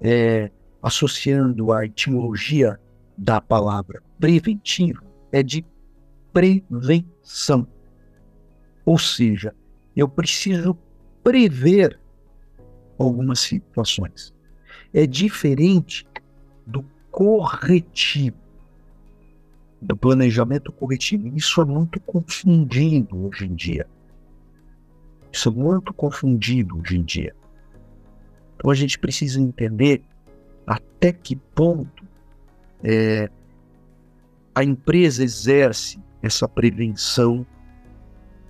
é, 0.00 0.50
associando 0.82 1.72
a 1.72 1.84
etimologia 1.84 2.80
da 3.16 3.40
palavra 3.40 4.02
preventivo, 4.18 5.04
é 5.30 5.42
de 5.42 5.64
prevenção. 6.32 7.66
Ou 8.84 8.98
seja, 8.98 9.54
eu 9.94 10.08
preciso 10.08 10.76
prever 11.22 12.00
algumas 12.98 13.40
situações. 13.40 14.34
É 14.92 15.06
diferente 15.06 16.06
do 16.66 16.84
corretivo, 17.10 18.39
do 19.80 19.96
planejamento 19.96 20.70
corretivo. 20.72 21.28
Isso 21.36 21.60
é 21.60 21.64
muito 21.64 21.98
confundido 22.00 23.26
hoje 23.26 23.46
em 23.46 23.54
dia. 23.54 23.86
Isso 25.32 25.48
é 25.48 25.52
muito 25.52 25.92
confundido 25.94 26.78
hoje 26.78 26.98
em 26.98 27.02
dia. 27.02 27.34
Então 28.56 28.70
a 28.70 28.74
gente 28.74 28.98
precisa 28.98 29.40
entender 29.40 30.02
até 30.66 31.12
que 31.12 31.34
ponto 31.34 32.04
é, 32.82 33.30
a 34.54 34.62
empresa 34.62 35.24
exerce 35.24 35.98
essa 36.22 36.46
prevenção 36.46 37.46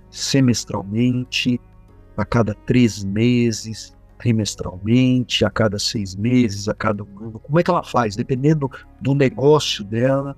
semestralmente, 0.09 1.59
a 2.17 2.25
cada 2.25 2.53
três 2.53 3.03
meses, 3.03 3.95
trimestralmente, 4.17 5.45
a 5.45 5.49
cada 5.49 5.79
seis 5.79 6.15
meses, 6.15 6.67
a 6.67 6.73
cada 6.73 7.03
um 7.03 7.19
ano. 7.19 7.39
Como 7.39 7.59
é 7.59 7.63
que 7.63 7.71
ela 7.71 7.83
faz? 7.83 8.15
Dependendo 8.15 8.69
do 8.99 9.15
negócio 9.15 9.83
dela, 9.83 10.37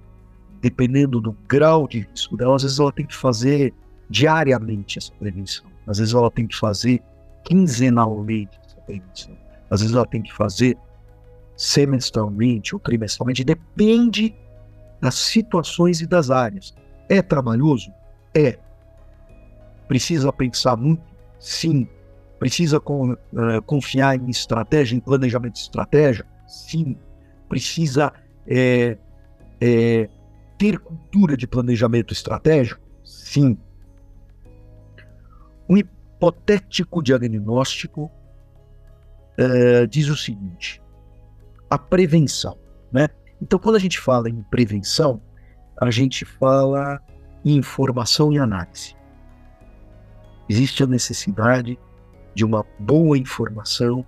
dependendo 0.64 1.20
do 1.20 1.34
grau 1.46 1.86
de 1.90 2.08
risco 2.10 2.38
dela, 2.38 2.56
às 2.56 2.64
vezes 2.64 2.80
ela 2.80 2.92
tem 2.92 3.06
que 3.06 3.16
fazer 3.16 3.74
diariamente 4.10 4.98
essa 4.98 5.12
prevenção. 5.12 5.66
Às 5.86 5.98
vezes 5.98 6.14
ela 6.14 6.32
tem 6.32 6.48
que 6.48 6.56
fazer 6.56 7.04
quinzenalmente 7.44 8.58
essa 8.66 8.78
prevenção. 8.78 9.38
Às 9.70 9.82
vezes 9.82 9.94
ela 9.94 10.06
tem 10.06 10.22
que 10.22 10.34
fazer 10.34 10.78
semestralmente 11.58 12.74
ou 12.74 12.80
trimestralmente. 12.80 13.44
Depende 13.44 14.34
das 15.02 15.16
situações 15.16 16.00
e 16.00 16.08
das 16.08 16.32
áreas. 16.32 16.74
É 17.10 17.22
trabalhoso? 17.22 17.92
É. 18.34 18.58
Precisa 19.90 20.32
pensar 20.32 20.78
muito? 20.78 21.04
Sim. 21.40 21.90
Precisa 22.40 22.80
com, 22.80 23.12
uh, 23.12 23.62
confiar 23.66 24.16
em 24.16 24.30
estratégia, 24.30 24.96
em 24.96 25.02
planejamento 25.02 25.56
de 25.56 25.60
estratégia? 25.60 26.26
Sim. 26.48 26.96
Precisa 27.50 28.14
é, 28.48 28.98
é, 29.60 30.10
ter 30.64 30.80
cultura 30.80 31.36
de 31.36 31.46
planejamento 31.46 32.14
estratégico? 32.14 32.82
Sim. 33.04 33.58
Um 35.68 35.76
hipotético 35.76 37.04
diagnóstico 37.04 38.10
uh, 39.38 39.86
diz 39.88 40.08
o 40.08 40.16
seguinte: 40.16 40.82
a 41.70 41.78
prevenção, 41.78 42.58
né? 42.94 43.10
Então, 43.42 43.60
quando 43.60 43.76
a 43.76 43.80
gente 43.80 44.00
fala 44.00 44.30
em 44.30 44.42
prevenção, 44.44 45.22
a 45.82 45.92
gente 45.92 46.24
fala 46.24 47.02
em 47.44 47.58
informação 47.58 48.32
e 48.32 48.40
análise. 48.40 48.96
Existe 50.48 50.82
a 50.82 50.88
necessidade 50.88 51.78
de 52.34 52.46
uma 52.46 52.66
boa 52.80 53.18
informação, 53.18 54.06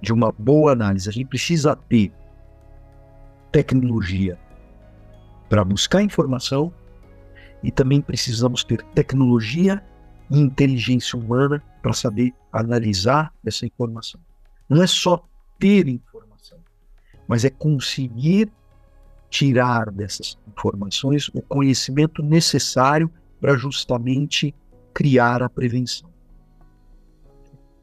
de 0.00 0.12
uma 0.12 0.30
boa 0.30 0.70
análise. 0.70 1.08
A 1.08 1.12
gente 1.12 1.26
precisa 1.26 1.74
ter 1.74 2.12
tecnologia 3.50 4.38
para 5.52 5.66
buscar 5.66 6.00
informação 6.00 6.72
e 7.62 7.70
também 7.70 8.00
precisamos 8.00 8.64
ter 8.64 8.82
tecnologia 8.94 9.84
e 10.30 10.38
inteligência 10.38 11.18
humana 11.18 11.62
para 11.82 11.92
saber 11.92 12.32
analisar 12.50 13.30
essa 13.44 13.66
informação. 13.66 14.18
Não 14.66 14.82
é 14.82 14.86
só 14.86 15.22
ter 15.58 15.88
informação 15.88 16.58
mas 17.28 17.44
é 17.44 17.50
conseguir 17.50 18.50
tirar 19.28 19.90
dessas 19.90 20.38
informações 20.48 21.28
o 21.28 21.42
conhecimento 21.42 22.22
necessário 22.22 23.10
para 23.38 23.54
justamente 23.54 24.54
criar 24.94 25.42
a 25.42 25.50
prevenção. 25.50 26.08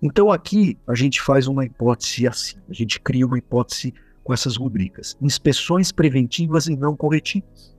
Então 0.01 0.32
aqui 0.32 0.75
a 0.88 0.95
gente 0.95 1.21
faz 1.21 1.45
uma 1.45 1.65
hipótese 1.65 2.27
assim, 2.27 2.58
a 2.67 2.73
gente 2.73 2.99
cria 2.99 3.27
uma 3.27 3.38
hipótese 3.38 3.93
com 4.29 4.33
essas 4.33 4.57
rubricas: 4.57 5.17
inspeções 5.19 5.91
preventivas 5.91 6.67
e 6.67 6.75
não 6.75 6.95
corretivas. 6.95 7.75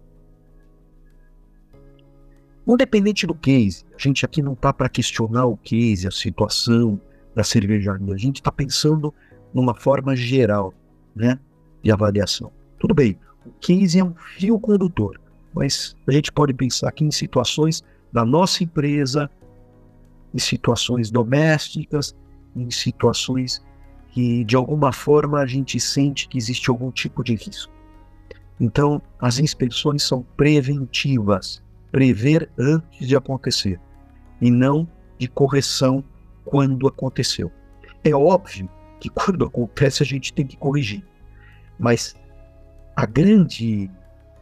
Independente 2.66 3.24
do 3.24 3.34
case, 3.36 3.84
a 3.94 3.98
gente 3.98 4.24
aqui 4.24 4.42
não 4.42 4.54
está 4.54 4.72
para 4.72 4.88
questionar 4.88 5.46
o 5.46 5.56
case, 5.56 6.08
a 6.08 6.10
situação 6.10 7.00
da 7.36 7.44
cervejaria, 7.44 8.12
a 8.12 8.16
gente 8.16 8.36
está 8.40 8.50
pensando 8.50 9.14
numa 9.54 9.76
forma 9.76 10.16
geral, 10.16 10.74
né? 11.14 11.38
de 11.84 11.92
avaliação. 11.92 12.52
Tudo 12.80 12.94
bem, 12.94 13.16
o 13.46 13.50
15 13.60 14.00
é 14.00 14.04
um 14.04 14.14
fio 14.14 14.58
condutor, 14.58 15.20
mas 15.54 15.96
a 16.06 16.12
gente 16.12 16.32
pode 16.32 16.52
pensar 16.52 16.88
aqui 16.88 17.04
em 17.04 17.12
situações 17.12 17.84
da 18.12 18.24
nossa 18.24 18.64
empresa, 18.64 19.30
em 20.34 20.38
situações 20.38 21.12
domésticas, 21.12 22.14
em 22.56 22.70
situações 22.70 23.62
que 24.10 24.44
de 24.44 24.56
alguma 24.56 24.92
forma 24.92 25.40
a 25.40 25.46
gente 25.46 25.78
sente 25.78 26.28
que 26.28 26.36
existe 26.36 26.68
algum 26.68 26.90
tipo 26.90 27.22
de 27.22 27.34
risco. 27.34 27.72
Então, 28.58 29.00
as 29.18 29.38
inspeções 29.38 30.02
são 30.02 30.22
preventivas, 30.36 31.62
prever 31.90 32.50
antes 32.58 33.08
de 33.08 33.16
acontecer, 33.16 33.80
e 34.40 34.50
não 34.50 34.86
de 35.18 35.28
correção 35.28 36.04
quando 36.44 36.86
aconteceu. 36.86 37.50
É 38.04 38.14
óbvio 38.14 38.68
que 38.98 39.08
quando 39.08 39.44
acontece 39.44 40.02
a 40.02 40.06
gente 40.06 40.32
tem 40.32 40.46
que 40.46 40.56
corrigir. 40.56 41.04
Mas 41.78 42.14
a 42.94 43.06
grande 43.06 43.90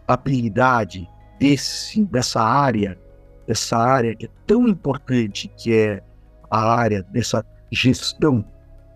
habilidade 0.07 1.09
desse, 1.39 2.05
dessa 2.05 2.41
área, 2.41 2.99
dessa 3.47 3.77
área 3.77 4.17
que 4.17 4.27
é 4.27 4.31
tão 4.47 4.67
importante, 4.67 5.49
que 5.57 5.73
é 5.73 6.03
a 6.51 6.75
área 6.75 7.03
dessa 7.05 7.45
gestão 7.71 8.45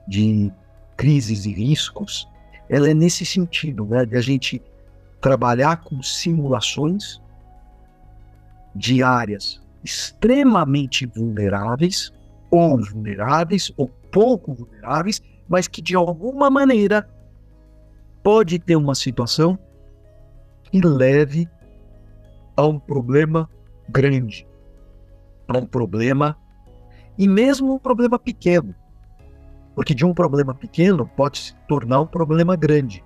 de 0.08 0.52
crises 1.02 1.46
e 1.46 1.52
riscos, 1.52 2.28
ela 2.68 2.88
é 2.88 2.94
nesse 2.94 3.26
sentido, 3.26 3.84
né, 3.84 4.06
de 4.06 4.16
a 4.16 4.20
gente 4.20 4.62
trabalhar 5.20 5.78
com 5.78 6.00
simulações 6.00 7.20
de 8.72 9.02
áreas 9.02 9.60
extremamente 9.82 11.04
vulneráveis, 11.04 12.12
ou 12.52 12.80
vulneráveis, 12.80 13.72
ou 13.76 13.88
pouco 14.12 14.54
vulneráveis, 14.54 15.20
mas 15.48 15.66
que 15.66 15.82
de 15.82 15.96
alguma 15.96 16.48
maneira 16.48 17.10
pode 18.22 18.60
ter 18.60 18.76
uma 18.76 18.94
situação 18.94 19.58
que 20.62 20.80
leve 20.80 21.48
a 22.56 22.64
um 22.64 22.78
problema 22.78 23.50
grande, 23.88 24.46
a 25.48 25.58
um 25.58 25.66
problema 25.66 26.38
e 27.18 27.26
mesmo 27.26 27.74
um 27.74 27.78
problema 27.80 28.20
pequeno, 28.20 28.72
porque 29.74 29.94
de 29.94 30.04
um 30.04 30.14
problema 30.14 30.54
pequeno 30.54 31.06
pode 31.16 31.38
se 31.38 31.54
tornar 31.68 32.00
um 32.00 32.06
problema 32.06 32.56
grande 32.56 33.04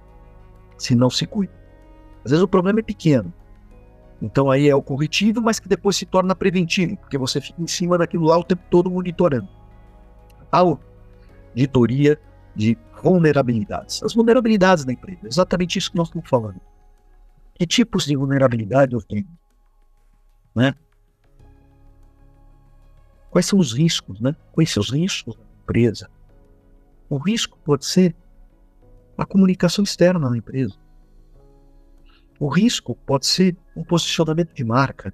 se 0.76 0.94
não 0.94 1.08
se 1.08 1.26
cuida. 1.26 1.52
Às 2.24 2.30
vezes 2.30 2.42
o 2.42 2.48
problema 2.48 2.80
é 2.80 2.82
pequeno, 2.82 3.32
então 4.20 4.50
aí 4.50 4.68
é 4.68 4.74
o 4.74 4.82
corretivo, 4.82 5.40
mas 5.40 5.58
que 5.58 5.68
depois 5.68 5.96
se 5.96 6.06
torna 6.06 6.34
preventivo, 6.34 6.96
porque 6.96 7.18
você 7.18 7.40
fica 7.40 7.60
em 7.60 7.66
cima 7.66 7.98
daquilo 7.98 8.26
lá 8.26 8.38
o 8.38 8.44
tempo 8.44 8.62
todo 8.70 8.90
monitorando. 8.90 9.48
A 10.50 10.58
auditoria 10.58 12.18
de 12.54 12.78
vulnerabilidades. 13.02 14.02
As 14.02 14.14
vulnerabilidades 14.14 14.84
da 14.84 14.92
empresa, 14.92 15.20
exatamente 15.24 15.78
isso 15.78 15.90
que 15.90 15.96
nós 15.96 16.08
estamos 16.08 16.28
falando. 16.28 16.60
Que 17.54 17.66
tipos 17.66 18.06
de 18.06 18.16
vulnerabilidade 18.16 18.94
eu 18.94 19.02
tenho? 19.02 19.28
Né? 20.54 20.74
Quais 23.30 23.46
são 23.46 23.58
os 23.58 23.72
riscos, 23.72 24.18
né? 24.20 24.34
Quais 24.52 24.72
são 24.72 24.80
os 24.80 24.90
riscos 24.90 25.36
da 25.36 25.42
empresa? 25.62 26.10
O 27.08 27.18
risco 27.18 27.58
pode 27.64 27.86
ser 27.86 28.14
a 29.16 29.24
comunicação 29.24 29.84
externa 29.84 30.28
na 30.30 30.36
empresa. 30.36 30.74
O 32.38 32.48
risco 32.48 32.94
pode 33.06 33.26
ser 33.26 33.56
um 33.74 33.82
posicionamento 33.82 34.52
de 34.52 34.64
marca. 34.64 35.12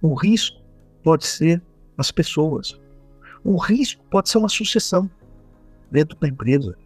O 0.00 0.14
risco 0.14 0.58
pode 1.02 1.26
ser 1.26 1.62
as 1.98 2.10
pessoas. 2.10 2.80
O 3.44 3.56
risco 3.58 4.02
pode 4.10 4.30
ser 4.30 4.38
uma 4.38 4.48
sucessão 4.48 5.10
dentro 5.90 6.18
da 6.18 6.28
empresa. 6.28 6.76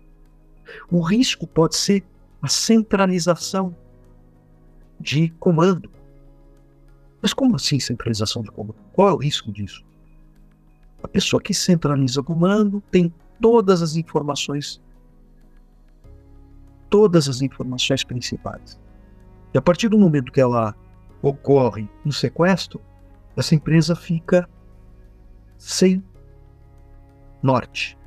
O 0.90 1.00
risco 1.00 1.46
pode 1.46 1.76
ser 1.76 2.04
a 2.42 2.48
centralização 2.48 3.76
de 4.98 5.28
comando. 5.38 5.90
Mas 7.22 7.32
como 7.32 7.56
assim 7.56 7.78
centralização 7.78 8.42
de 8.42 8.50
comando? 8.50 8.76
Qual 8.92 9.08
é 9.08 9.12
o 9.12 9.16
risco 9.16 9.52
disso? 9.52 9.84
A 11.04 11.08
pessoa 11.08 11.40
que 11.40 11.52
centraliza 11.52 12.22
o 12.22 12.24
comando 12.24 12.82
tem 12.90 13.12
todas 13.38 13.82
as 13.82 13.94
informações, 13.94 14.82
todas 16.88 17.28
as 17.28 17.42
informações 17.42 18.02
principais. 18.02 18.80
E 19.52 19.58
a 19.58 19.60
partir 19.60 19.90
do 19.90 19.98
momento 19.98 20.32
que 20.32 20.40
ela 20.40 20.74
ocorre 21.20 21.86
um 22.06 22.10
sequestro, 22.10 22.80
essa 23.36 23.54
empresa 23.54 23.94
fica 23.94 24.48
sem 25.58 26.02
norte. 27.42 27.98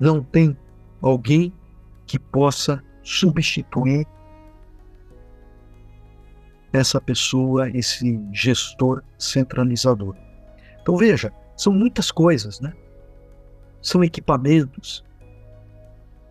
Não 0.00 0.20
tem 0.20 0.56
alguém 1.00 1.52
que 2.06 2.18
possa 2.18 2.82
substituir 3.04 4.04
essa 6.72 7.00
pessoa, 7.00 7.70
esse 7.70 8.20
gestor 8.32 9.04
centralizador. 9.16 10.16
Então 10.80 10.96
veja, 10.96 11.32
são 11.56 11.72
muitas 11.72 12.10
coisas, 12.10 12.60
né? 12.60 12.72
São 13.80 14.02
equipamentos, 14.02 15.04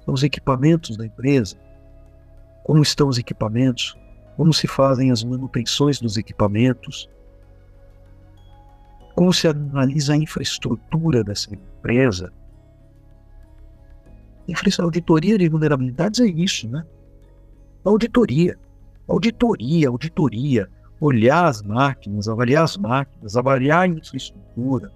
são 0.06 0.14
os 0.14 0.24
equipamentos 0.24 0.98
da 0.98 1.06
empresa, 1.06 1.58
como 2.64 2.82
estão 2.82 3.08
os 3.08 3.18
equipamentos, 3.18 3.98
como 4.38 4.54
se 4.54 4.68
fazem 4.68 5.12
as 5.12 5.24
manutenções 5.24 6.00
dos 6.00 6.18
equipamentos, 6.18 7.10
como 9.16 9.34
se 9.34 9.48
analisa 9.48 10.14
a 10.14 10.18
infraestrutura 10.18 11.24
dessa 11.24 11.54
empresa. 11.54 12.32
A 14.80 14.84
auditoria 14.84 15.38
de 15.38 15.48
vulnerabilidades 15.48 16.20
é 16.20 16.26
isso, 16.26 16.68
né? 16.68 16.86
Auditoria, 17.84 18.58
auditoria, 19.08 19.90
auditoria, 19.90 20.70
olhar 21.00 21.46
as 21.46 21.62
máquinas, 21.62 22.28
avaliar 22.28 22.64
as 22.64 22.78
máquinas, 22.78 23.36
avaliar 23.36 23.82
a 23.82 23.88
infraestrutura, 23.88 24.92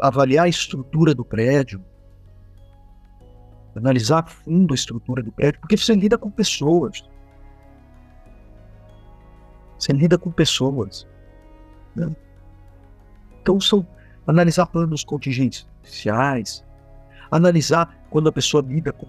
avaliar 0.00 0.46
a 0.46 0.48
estrutura 0.48 1.14
do 1.14 1.24
prédio, 1.24 1.84
analisar 3.76 4.24
a 4.24 4.26
fundo 4.26 4.74
a 4.74 4.74
estrutura 4.74 5.22
do 5.22 5.30
prédio, 5.30 5.60
porque 5.60 5.76
você 5.76 5.94
lida 5.94 6.18
com 6.18 6.30
pessoas. 6.30 7.04
Você 9.78 9.92
lida 9.92 10.18
com 10.18 10.30
pessoas. 10.30 11.06
Né? 11.94 12.14
Então, 13.40 13.60
são 13.60 13.86
analisar 14.26 14.66
planos 14.66 15.04
contingenciais, 15.04 16.64
analisar 17.30 17.96
quando 18.10 18.28
a 18.28 18.32
pessoa 18.32 18.62
lida 18.62 18.92
com, 18.92 19.06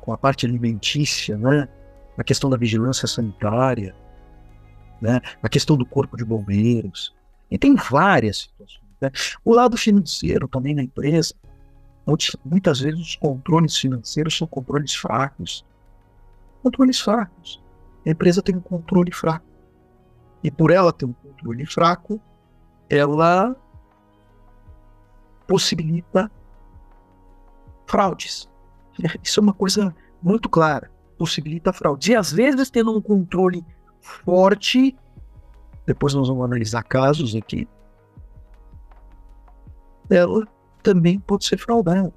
com 0.00 0.12
a 0.12 0.18
parte 0.18 0.46
alimentícia, 0.46 1.36
né? 1.36 1.68
a 2.16 2.24
questão 2.24 2.48
da 2.48 2.56
vigilância 2.56 3.08
sanitária, 3.08 3.94
né? 5.00 5.20
a 5.42 5.48
questão 5.48 5.76
do 5.76 5.84
corpo 5.84 6.16
de 6.16 6.24
bombeiros. 6.24 7.14
E 7.50 7.58
tem 7.58 7.74
várias 7.74 8.38
situações. 8.38 8.83
Né? 9.04 9.10
O 9.44 9.54
lado 9.54 9.76
financeiro 9.76 10.48
também 10.48 10.74
na 10.74 10.82
empresa, 10.82 11.34
muitas 12.44 12.80
vezes 12.80 13.00
os 13.00 13.16
controles 13.16 13.76
financeiros 13.76 14.36
são 14.36 14.46
controles 14.46 14.94
fracos. 14.94 15.64
Controles 16.62 17.00
fracos. 17.00 17.62
A 18.06 18.10
empresa 18.10 18.42
tem 18.42 18.56
um 18.56 18.60
controle 18.60 19.12
fraco. 19.12 19.46
E 20.42 20.50
por 20.50 20.70
ela 20.70 20.92
ter 20.92 21.06
um 21.06 21.12
controle 21.12 21.64
fraco, 21.64 22.20
ela 22.88 23.56
possibilita 25.46 26.30
fraudes. 27.86 28.48
Isso 29.22 29.40
é 29.40 29.42
uma 29.42 29.54
coisa 29.54 29.94
muito 30.22 30.48
clara. 30.48 30.90
Possibilita 31.16 31.72
fraudes. 31.72 32.08
E 32.08 32.14
às 32.14 32.32
vezes, 32.32 32.70
tendo 32.70 32.96
um 32.96 33.00
controle 33.00 33.64
forte, 34.00 34.94
depois 35.86 36.12
nós 36.14 36.28
vamos 36.28 36.44
analisar 36.44 36.82
casos 36.82 37.34
aqui, 37.34 37.68
ela 40.10 40.46
também 40.82 41.18
pode 41.18 41.44
ser 41.44 41.58
fraudada. 41.58 42.12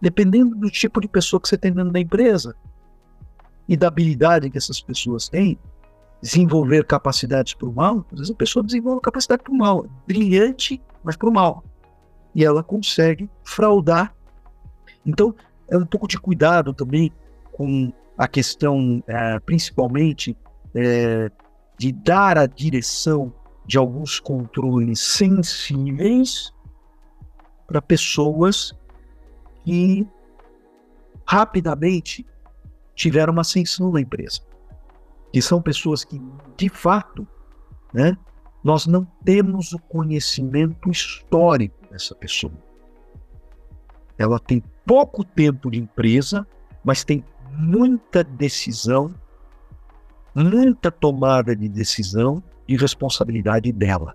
Dependendo 0.00 0.54
do 0.56 0.70
tipo 0.70 1.00
de 1.00 1.08
pessoa 1.08 1.40
que 1.40 1.48
você 1.48 1.56
tem 1.56 1.72
dentro 1.72 1.92
da 1.92 2.00
empresa 2.00 2.56
e 3.68 3.76
da 3.76 3.88
habilidade 3.88 4.50
que 4.50 4.58
essas 4.58 4.80
pessoas 4.80 5.28
têm, 5.28 5.58
desenvolver 6.20 6.84
capacidades 6.86 7.54
para 7.54 7.68
o 7.68 7.72
mal, 7.72 8.04
às 8.12 8.18
vezes 8.18 8.30
a 8.30 8.36
pessoa 8.36 8.64
desenvolve 8.64 9.00
capacidade 9.00 9.42
para 9.42 9.52
o 9.52 9.56
mal, 9.56 9.86
brilhante, 10.06 10.80
mas 11.02 11.16
para 11.16 11.28
o 11.28 11.32
mal. 11.32 11.64
E 12.34 12.44
ela 12.44 12.62
consegue 12.62 13.28
fraudar. 13.44 14.14
Então, 15.04 15.34
é 15.68 15.76
um 15.76 15.84
pouco 15.84 16.06
de 16.06 16.18
cuidado 16.18 16.72
também 16.72 17.12
com 17.52 17.92
a 18.16 18.28
questão, 18.28 19.02
é, 19.06 19.38
principalmente, 19.40 20.36
é, 20.74 21.30
de 21.76 21.92
dar 21.92 22.38
a 22.38 22.46
direção 22.46 23.32
de 23.66 23.78
alguns 23.78 24.20
controles 24.20 25.00
sensíveis 25.00 26.52
para 27.72 27.80
pessoas 27.80 28.74
que 29.64 30.06
rapidamente 31.26 32.26
tiveram 32.94 33.32
uma 33.32 33.40
ascensão 33.40 33.90
na 33.90 34.02
empresa. 34.02 34.40
Que 35.32 35.40
são 35.40 35.62
pessoas 35.62 36.04
que, 36.04 36.20
de 36.54 36.68
fato, 36.68 37.26
né, 37.94 38.14
nós 38.62 38.86
não 38.86 39.06
temos 39.24 39.72
o 39.72 39.78
conhecimento 39.78 40.90
histórico 40.90 41.74
dessa 41.90 42.14
pessoa. 42.14 42.52
Ela 44.18 44.38
tem 44.38 44.62
pouco 44.84 45.24
tempo 45.24 45.70
de 45.70 45.78
empresa, 45.78 46.46
mas 46.84 47.04
tem 47.04 47.24
muita 47.50 48.22
decisão, 48.22 49.14
muita 50.34 50.90
tomada 50.90 51.56
de 51.56 51.70
decisão 51.70 52.42
e 52.68 52.76
responsabilidade 52.76 53.72
dela. 53.72 54.14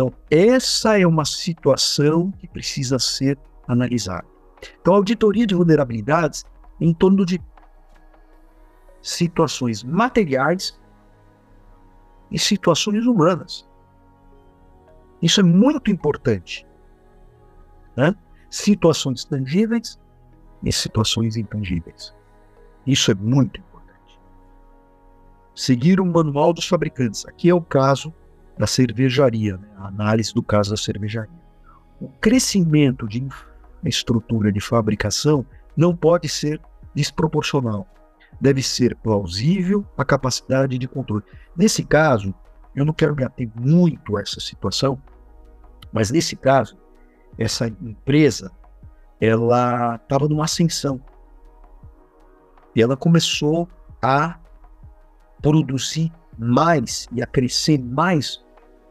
Então, 0.00 0.14
essa 0.30 0.98
é 0.98 1.06
uma 1.06 1.26
situação 1.26 2.30
que 2.30 2.48
precisa 2.48 2.98
ser 2.98 3.38
analisada. 3.68 4.26
Então, 4.80 4.94
a 4.94 4.96
auditoria 4.96 5.46
de 5.46 5.54
vulnerabilidades 5.54 6.42
em 6.80 6.94
torno 6.94 7.26
de 7.26 7.38
situações 9.02 9.84
materiais 9.84 10.80
e 12.30 12.38
situações 12.38 13.04
humanas. 13.04 13.68
Isso 15.20 15.40
é 15.40 15.42
muito 15.42 15.90
importante. 15.90 16.66
Né? 17.94 18.16
Situações 18.48 19.26
tangíveis 19.26 20.00
e 20.62 20.72
situações 20.72 21.36
intangíveis. 21.36 22.14
Isso 22.86 23.10
é 23.10 23.14
muito 23.14 23.60
importante. 23.60 24.18
Seguir 25.54 26.00
o 26.00 26.06
manual 26.06 26.54
dos 26.54 26.66
fabricantes. 26.66 27.26
Aqui 27.26 27.50
é 27.50 27.54
o 27.54 27.60
caso 27.60 28.14
da 28.60 28.66
cervejaria, 28.66 29.56
né? 29.56 29.66
a 29.78 29.86
análise 29.86 30.34
do 30.34 30.42
caso 30.42 30.68
da 30.68 30.76
cervejaria. 30.76 31.40
O 31.98 32.08
crescimento 32.20 33.08
de 33.08 33.24
infraestrutura 33.24 34.52
de 34.52 34.60
fabricação 34.60 35.46
não 35.74 35.96
pode 35.96 36.28
ser 36.28 36.60
desproporcional. 36.94 37.88
Deve 38.38 38.62
ser 38.62 38.94
plausível 38.96 39.82
a 39.96 40.04
capacidade 40.04 40.76
de 40.76 40.86
controle. 40.86 41.24
Nesse 41.56 41.82
caso, 41.82 42.34
eu 42.76 42.84
não 42.84 42.92
quero 42.92 43.16
me 43.16 43.24
ater 43.24 43.48
muito 43.54 44.18
a 44.18 44.20
essa 44.20 44.38
situação, 44.40 45.00
mas 45.90 46.10
nesse 46.10 46.36
caso, 46.36 46.76
essa 47.38 47.66
empresa 47.66 48.52
ela 49.18 49.96
estava 49.96 50.28
numa 50.28 50.44
ascensão 50.44 51.00
e 52.76 52.82
ela 52.82 52.94
começou 52.94 53.66
a 54.02 54.38
produzir 55.40 56.12
mais 56.38 57.08
e 57.10 57.22
a 57.22 57.26
crescer 57.26 57.78
mais 57.78 58.44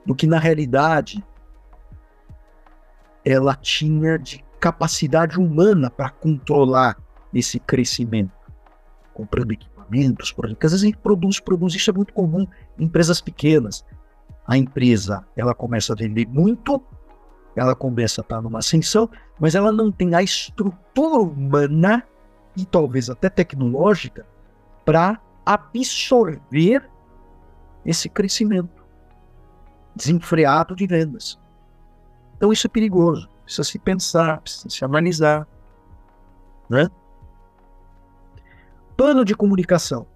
do 0.05 0.15
que 0.15 0.27
na 0.27 0.39
realidade 0.39 1.23
ela 3.23 3.55
tinha 3.55 4.17
de 4.17 4.43
capacidade 4.59 5.39
humana 5.39 5.89
para 5.89 6.09
controlar 6.09 6.97
esse 7.33 7.59
crescimento, 7.59 8.31
comprando 9.13 9.51
equipamentos, 9.51 10.31
porque 10.31 10.65
às 10.65 10.71
vezes 10.71 10.83
a 10.83 10.87
gente 10.87 10.97
produz, 10.97 11.39
produz, 11.39 11.75
isso 11.75 11.89
é 11.89 11.93
muito 11.93 12.13
comum 12.13 12.47
em 12.77 12.85
empresas 12.85 13.21
pequenas. 13.21 13.85
A 14.47 14.57
empresa, 14.57 15.25
ela 15.35 15.53
começa 15.53 15.93
a 15.93 15.95
vender 15.95 16.27
muito, 16.27 16.81
ela 17.55 17.75
começa 17.75 18.21
a 18.21 18.23
estar 18.23 18.41
numa 18.41 18.59
ascensão, 18.59 19.09
mas 19.39 19.53
ela 19.53 19.71
não 19.71 19.91
tem 19.91 20.15
a 20.15 20.23
estrutura 20.23 21.21
humana 21.21 22.03
e 22.55 22.65
talvez 22.65 23.09
até 23.09 23.29
tecnológica 23.29 24.25
para 24.83 25.21
absorver 25.45 26.89
esse 27.85 28.09
crescimento 28.09 28.78
desenfreado 29.99 30.75
de 30.75 30.87
vendas. 30.87 31.37
Então 32.37 32.53
isso 32.53 32.65
é 32.65 32.69
perigoso, 32.69 33.29
precisa 33.43 33.63
se 33.63 33.77
pensar, 33.77 34.39
precisa 34.41 34.69
se 34.69 34.85
analisar. 34.85 35.45
Né? 36.69 36.89
Plano 38.95 39.25
de 39.25 39.35
comunicação. 39.35 40.07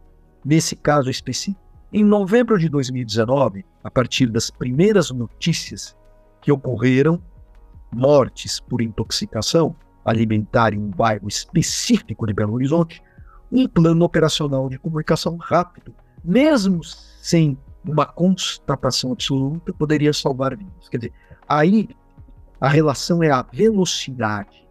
Nesse 0.44 0.76
caso 0.76 1.10
específico, 1.10 1.62
em 1.92 2.04
novembro 2.04 2.58
de 2.58 2.70
2019, 2.70 3.66
a 3.84 3.92
partir 3.92 4.28
das 4.28 4.50
primeiras 4.50 5.12
notícias 5.12 5.96
que 6.42 6.52
ocorreram 6.52 7.22
mortes 7.92 8.60
por 8.60 8.82
intoxicação 8.82 9.76
alimentar 10.04 10.74
em 10.74 10.80
um 10.80 10.90
bairro 10.90 11.28
específico 11.28 12.28
de 12.28 12.34
Belo 12.34 12.54
Horizonte, 12.54 13.02
um 13.52 13.68
plano 13.68 14.04
operacional 14.04 14.68
de 14.68 14.78
comunicação 14.78 15.38
rápido, 15.38 15.94
mesmo 16.24 16.84
sem 16.84 17.58
uma 17.86 18.06
constatação 18.06 19.12
absoluta 19.12 19.74
poderia 19.74 20.14
salvar 20.14 20.56
vidas. 20.56 20.90
Quer 20.90 20.98
dizer, 20.98 21.14
aí 21.48 21.90
a 22.60 22.70
relação 22.70 23.22
é 23.22 23.30
a 23.30 23.42
velocidade. 23.42 24.68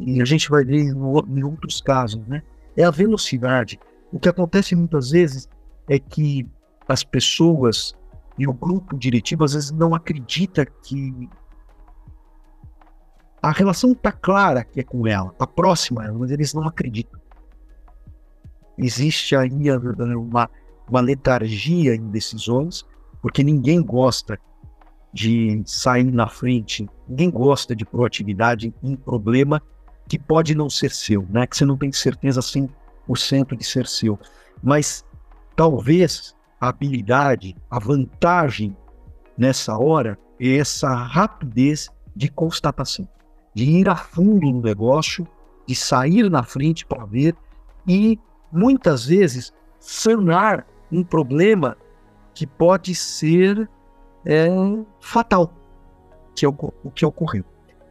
E 0.00 0.20
a 0.20 0.24
gente 0.24 0.48
vai 0.48 0.64
ver 0.64 0.80
em 0.84 1.44
outros 1.44 1.80
casos, 1.80 2.26
né? 2.26 2.42
É 2.76 2.84
a 2.84 2.90
velocidade. 2.90 3.78
O 4.12 4.18
que 4.18 4.28
acontece 4.28 4.74
muitas 4.74 5.10
vezes 5.10 5.48
é 5.88 5.98
que 5.98 6.48
as 6.88 7.04
pessoas 7.04 7.94
e 8.38 8.46
o 8.46 8.52
grupo 8.52 8.96
diretivo 8.96 9.44
às 9.44 9.52
vezes 9.52 9.70
não 9.70 9.94
acredita 9.94 10.64
que 10.64 11.28
a 13.42 13.50
relação 13.50 13.92
está 13.92 14.12
clara 14.12 14.64
que 14.64 14.80
é 14.80 14.82
com 14.82 15.06
ela, 15.06 15.30
está 15.30 15.46
próxima 15.46 16.02
a 16.02 16.06
ela, 16.06 16.18
mas 16.18 16.30
eles 16.30 16.54
não 16.54 16.66
acreditam. 16.66 17.20
existe 18.78 19.36
aí 19.36 19.50
uma, 19.50 20.48
uma 20.92 21.00
letargia 21.00 21.94
em 21.94 22.10
decisões, 22.10 22.84
porque 23.22 23.42
ninguém 23.42 23.80
gosta 23.82 24.38
de 25.12 25.62
sair 25.64 26.12
na 26.12 26.28
frente, 26.28 26.86
ninguém 27.08 27.30
gosta 27.30 27.74
de 27.74 27.84
proatividade 27.84 28.74
em 28.82 28.94
problema 28.94 29.60
que 30.06 30.18
pode 30.18 30.54
não 30.54 30.68
ser 30.68 30.90
seu, 30.90 31.26
né? 31.30 31.46
que 31.46 31.56
você 31.56 31.64
não 31.64 31.78
tem 31.78 31.90
certeza 31.92 32.40
100% 32.40 33.56
de 33.56 33.64
ser 33.64 33.86
seu. 33.86 34.18
Mas 34.62 35.04
talvez 35.56 36.34
a 36.60 36.68
habilidade, 36.68 37.56
a 37.70 37.78
vantagem 37.78 38.76
nessa 39.36 39.78
hora 39.78 40.18
é 40.38 40.56
essa 40.56 40.92
rapidez 40.94 41.88
de 42.14 42.28
constatação, 42.28 43.08
de 43.54 43.64
ir 43.64 43.88
a 43.88 43.96
fundo 43.96 44.50
no 44.50 44.60
negócio, 44.60 45.26
de 45.66 45.74
sair 45.74 46.30
na 46.30 46.42
frente 46.42 46.84
para 46.84 47.06
ver 47.06 47.34
e 47.88 48.18
muitas 48.52 49.06
vezes 49.06 49.52
sanar 49.80 50.66
um 50.92 51.02
problema 51.02 51.76
que 52.34 52.46
pode 52.46 52.94
ser 52.94 53.68
é, 54.24 54.48
fatal, 55.00 55.52
que 56.34 56.44
é 56.44 56.48
o, 56.48 56.54
o, 56.84 56.90
que 56.90 57.04
ocorreu. 57.04 57.44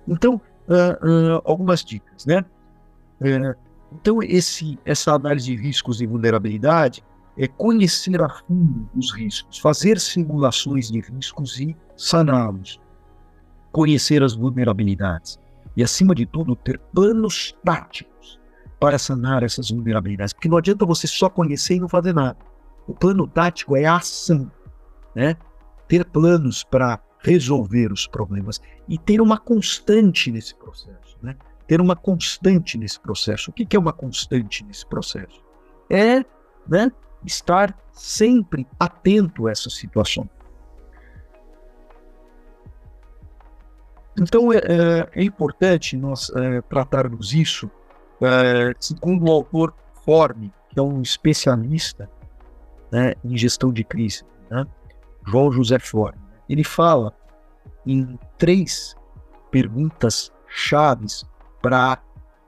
Então, 0.07 0.35
uh, 0.67 1.37
uh, 1.37 1.41
algumas 1.43 1.83
dicas, 1.83 2.25
né? 2.25 2.45
Uh, 3.19 3.55
então, 3.93 4.23
esse, 4.23 4.79
essa 4.85 5.13
análise 5.13 5.47
de 5.47 5.61
riscos 5.61 6.01
e 6.01 6.05
vulnerabilidade 6.05 7.03
é 7.37 7.47
conhecer 7.47 8.21
a 8.21 8.29
fundo 8.29 8.89
os 8.95 9.13
riscos, 9.13 9.57
fazer 9.57 9.99
simulações 9.99 10.89
de 10.89 10.99
riscos 11.01 11.59
e 11.59 11.75
saná-los, 11.97 12.79
conhecer 13.71 14.23
as 14.23 14.33
vulnerabilidades 14.33 15.39
e, 15.75 15.83
acima 15.83 16.15
de 16.15 16.25
tudo, 16.25 16.55
ter 16.55 16.79
planos 16.93 17.55
táticos 17.63 18.39
para 18.79 18.97
sanar 18.97 19.43
essas 19.43 19.69
vulnerabilidades, 19.69 20.33
porque 20.33 20.49
não 20.49 20.57
adianta 20.57 20.85
você 20.85 21.07
só 21.07 21.29
conhecer 21.29 21.75
e 21.75 21.79
não 21.79 21.87
fazer 21.87 22.13
nada. 22.13 22.37
O 22.87 22.93
plano 22.93 23.27
tático 23.27 23.75
é 23.75 23.85
a 23.85 23.97
ação, 23.97 24.51
né? 25.15 25.37
Ter 25.87 26.05
planos 26.05 26.63
para 26.63 26.99
resolver 27.19 27.91
os 27.91 28.07
problemas 28.07 28.59
e 28.87 28.97
ter 28.97 29.21
uma 29.21 29.37
constante 29.37 30.31
nesse 30.31 30.55
processo, 30.55 31.17
né? 31.21 31.35
Ter 31.67 31.79
uma 31.79 31.95
constante 31.95 32.77
nesse 32.77 32.99
processo. 32.99 33.51
O 33.51 33.53
que 33.53 33.75
é 33.75 33.79
uma 33.79 33.93
constante 33.93 34.63
nesse 34.65 34.85
processo? 34.85 35.41
É, 35.89 36.25
né? 36.67 36.91
Estar 37.25 37.77
sempre 37.93 38.67
atento 38.79 39.47
a 39.47 39.51
essa 39.51 39.69
situação. 39.69 40.29
Então 44.19 44.51
é, 44.51 44.57
é, 44.57 45.09
é 45.13 45.23
importante 45.23 45.95
nós 45.95 46.29
é, 46.35 46.61
tratarmos 46.61 47.33
isso 47.33 47.69
é, 48.21 48.73
segundo 48.79 49.25
o 49.25 49.31
autor 49.31 49.73
Forme, 50.03 50.51
que 50.69 50.79
é 50.79 50.81
um 50.81 51.01
especialista 51.01 52.09
né, 52.91 53.13
em 53.23 53.37
gestão 53.37 53.71
de 53.71 53.83
crise, 53.83 54.23
né, 54.49 54.65
João 55.25 55.51
José 55.51 55.79
Forme. 55.79 56.19
Ele 56.49 56.63
fala 56.63 57.13
em 57.85 58.19
três 58.37 58.95
perguntas 59.49 60.31
chaves 60.47 61.23
para 61.61 62.01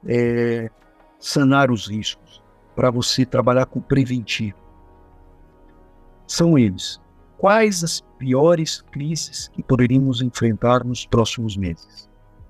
é, 0.06 0.70
sanar 1.18 1.70
os 1.70 1.88
riscos, 1.88 2.42
para 2.76 2.90
você 2.90 3.24
trabalhar 3.24 3.66
com 3.66 3.80
preventivo. 3.80 4.58
São 6.26 6.58
eles: 6.58 7.00
quais 7.38 7.82
as 7.82 8.00
piores 8.18 8.82
crises 8.92 9.48
que 9.48 9.62
poderíamos 9.62 10.20
enfrentar 10.20 10.84
nos 10.84 11.06
próximos 11.06 11.56
meses? 11.56 12.08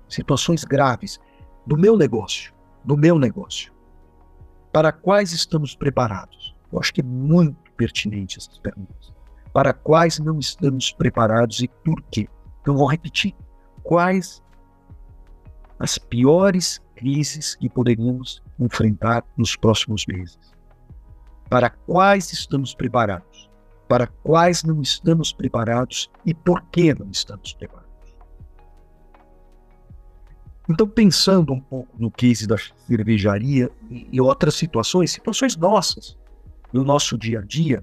Situações 0.09 0.63
graves 0.63 1.19
do 1.65 1.77
meu 1.77 1.97
negócio, 1.97 2.53
do 2.83 2.97
meu 2.97 3.17
negócio. 3.17 3.73
Para 4.71 4.91
quais 4.91 5.31
estamos 5.31 5.75
preparados? 5.75 6.55
Eu 6.71 6.79
acho 6.79 6.93
que 6.93 7.01
é 7.01 7.03
muito 7.03 7.64
pertinente 7.75 8.37
essas 8.37 8.57
perguntas. 8.57 9.13
Para 9.53 9.73
quais 9.73 10.19
não 10.19 10.39
estamos 10.39 10.91
preparados 10.91 11.61
e 11.61 11.67
por 11.67 12.01
quê? 12.11 12.27
Então, 12.61 12.75
vou 12.75 12.87
repetir. 12.87 13.33
Quais 13.83 14.41
as 15.79 15.97
piores 15.97 16.81
crises 16.95 17.55
que 17.55 17.69
poderíamos 17.69 18.41
enfrentar 18.59 19.23
nos 19.37 19.55
próximos 19.55 20.05
meses? 20.07 20.39
Para 21.49 21.69
quais 21.69 22.33
estamos 22.33 22.73
preparados? 22.73 23.49
Para 23.87 24.07
quais 24.07 24.63
não 24.63 24.81
estamos 24.81 25.31
preparados 25.31 26.09
e 26.25 26.33
por 26.33 26.61
que 26.71 26.93
não 26.93 27.09
estamos 27.11 27.53
preparados? 27.53 27.85
Então, 30.67 30.87
pensando 30.87 31.53
um 31.53 31.59
pouco 31.59 31.95
no 31.97 32.09
case 32.09 32.47
da 32.47 32.57
cervejaria 32.87 33.69
e 33.89 34.19
outras 34.19 34.55
situações, 34.55 35.11
situações 35.11 35.55
nossas, 35.55 36.17
no 36.75 36.83
nosso 36.83 37.17
dia 37.17 37.39
a 37.39 37.41
dia, 37.41 37.81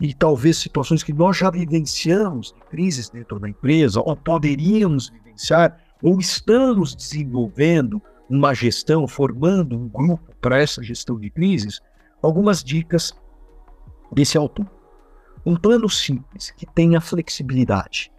e 0.00 0.14
talvez 0.14 0.56
situações 0.56 1.02
que 1.02 1.12
nós 1.12 1.36
já 1.36 1.50
vivenciamos, 1.50 2.54
crises 2.70 3.10
dentro 3.10 3.40
da 3.40 3.48
empresa, 3.48 4.00
ou 4.00 4.14
poderíamos 4.14 5.08
vivenciar, 5.08 5.76
ou 6.00 6.20
estamos 6.20 6.94
desenvolvendo 6.94 8.00
uma 8.30 8.54
gestão, 8.54 9.08
formando 9.08 9.76
um 9.76 9.88
grupo 9.88 10.32
para 10.40 10.60
essa 10.60 10.80
gestão 10.84 11.18
de 11.18 11.30
crises, 11.30 11.80
algumas 12.22 12.62
dicas 12.62 13.12
desse 14.12 14.38
autor. 14.38 14.70
Um 15.44 15.56
plano 15.56 15.90
simples, 15.90 16.52
que 16.52 16.64
tenha 16.64 17.00
flexibilidade. 17.00 18.12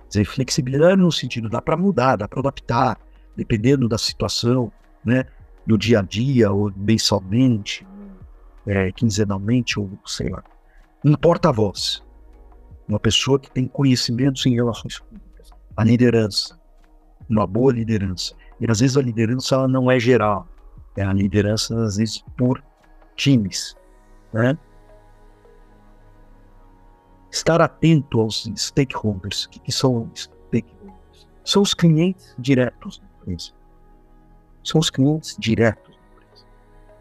Quer 0.00 0.08
dizer, 0.08 0.24
flexibilidade 0.24 1.00
no 1.00 1.12
sentido, 1.12 1.48
dá 1.48 1.62
para 1.62 1.76
mudar, 1.76 2.16
dá 2.16 2.26
para 2.26 2.40
adaptar, 2.40 2.98
dependendo 3.36 3.88
da 3.88 3.98
situação, 3.98 4.72
né, 5.04 5.26
do 5.64 5.78
dia 5.78 6.00
a 6.00 6.02
dia, 6.02 6.50
ou 6.50 6.72
mensalmente, 6.76 7.86
é, 8.66 8.90
quinzenalmente, 8.92 9.78
ou 9.78 9.90
sei 10.04 10.28
lá 10.28 10.42
um 11.04 11.14
porta-voz, 11.14 12.02
uma 12.88 12.98
pessoa 12.98 13.38
que 13.38 13.48
tem 13.48 13.68
conhecimentos 13.68 14.44
em 14.44 14.54
relações 14.54 14.98
públicas, 14.98 15.50
a 15.76 15.84
liderança, 15.84 16.58
uma 17.28 17.46
boa 17.46 17.72
liderança. 17.72 18.34
E 18.60 18.68
às 18.68 18.80
vezes 18.80 18.96
a 18.96 19.02
liderança 19.02 19.54
ela 19.54 19.68
não 19.68 19.88
é 19.88 20.00
geral, 20.00 20.48
é 20.96 21.04
a 21.04 21.12
liderança 21.12 21.80
às 21.80 21.96
vezes 21.96 22.24
por 22.36 22.60
times, 23.14 23.76
né? 24.32 24.58
Estar 27.30 27.60
atento 27.60 28.20
aos 28.20 28.50
stakeholders. 28.56 29.44
O 29.44 29.50
que 29.50 29.70
são 29.70 30.10
stakeholders? 30.14 31.28
São 31.44 31.62
os 31.62 31.72
clientes 31.72 32.34
diretos 32.38 32.98
da 32.98 33.06
empresa. 33.20 33.52
São 34.64 34.80
os 34.80 34.90
clientes 34.90 35.36
diretos. 35.38 35.95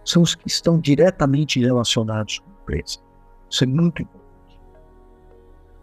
São 0.05 0.21
os 0.21 0.35
que 0.35 0.47
estão 0.47 0.79
diretamente 0.79 1.59
relacionados 1.59 2.39
com 2.39 2.49
a 2.49 2.53
empresa. 2.61 2.99
Isso 3.49 3.63
é 3.63 3.67
muito 3.67 4.03
importante. 4.03 4.59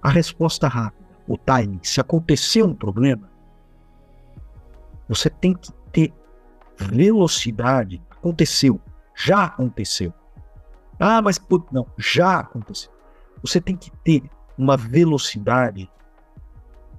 A 0.00 0.08
resposta 0.08 0.68
rápida, 0.68 1.08
o 1.28 1.36
timing. 1.36 1.80
Se 1.82 2.00
acontecer 2.00 2.62
um 2.62 2.74
problema, 2.74 3.30
você 5.08 5.28
tem 5.28 5.54
que 5.54 5.72
ter 5.92 6.14
velocidade. 6.78 8.00
Aconteceu, 8.10 8.80
já 9.14 9.44
aconteceu. 9.44 10.12
Ah, 10.98 11.20
mas 11.20 11.40
não, 11.72 11.86
já 11.98 12.40
aconteceu. 12.40 12.92
Você 13.42 13.60
tem 13.60 13.76
que 13.76 13.90
ter 13.98 14.22
uma 14.56 14.76
velocidade 14.76 15.90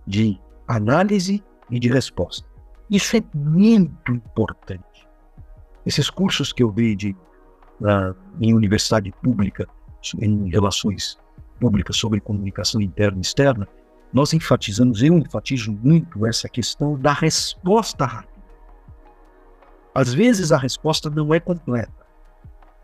de 0.05 0.39
análise 0.67 1.43
e 1.69 1.79
de 1.79 1.87
resposta. 1.87 2.47
Isso 2.89 3.15
é 3.15 3.23
muito 3.33 4.11
importante. 4.11 5.02
Esses 5.85 6.09
cursos 6.09 6.53
que 6.53 6.63
eu 6.63 6.71
vi 6.71 6.95
de, 6.95 7.15
em 8.39 8.53
universidade 8.53 9.11
pública, 9.21 9.67
em 10.19 10.49
relações 10.49 11.17
públicas 11.59 11.97
sobre 11.97 12.19
comunicação 12.19 12.81
interna 12.81 13.17
e 13.17 13.21
externa, 13.21 13.67
nós 14.11 14.33
enfatizamos, 14.33 15.01
eu 15.01 15.17
enfatizo 15.17 15.71
muito 15.71 16.27
essa 16.27 16.47
questão 16.47 16.99
da 16.99 17.13
resposta 17.13 18.05
rápida. 18.05 18.43
Às 19.95 20.13
vezes 20.13 20.51
a 20.51 20.57
resposta 20.57 21.09
não 21.09 21.33
é 21.33 21.39
completa, 21.39 22.05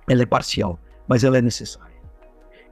ela 0.08 0.24
é 0.24 0.26
parcial, 0.26 0.80
mas 1.08 1.24
ela 1.24 1.38
é 1.38 1.42
necessária. 1.42 2.00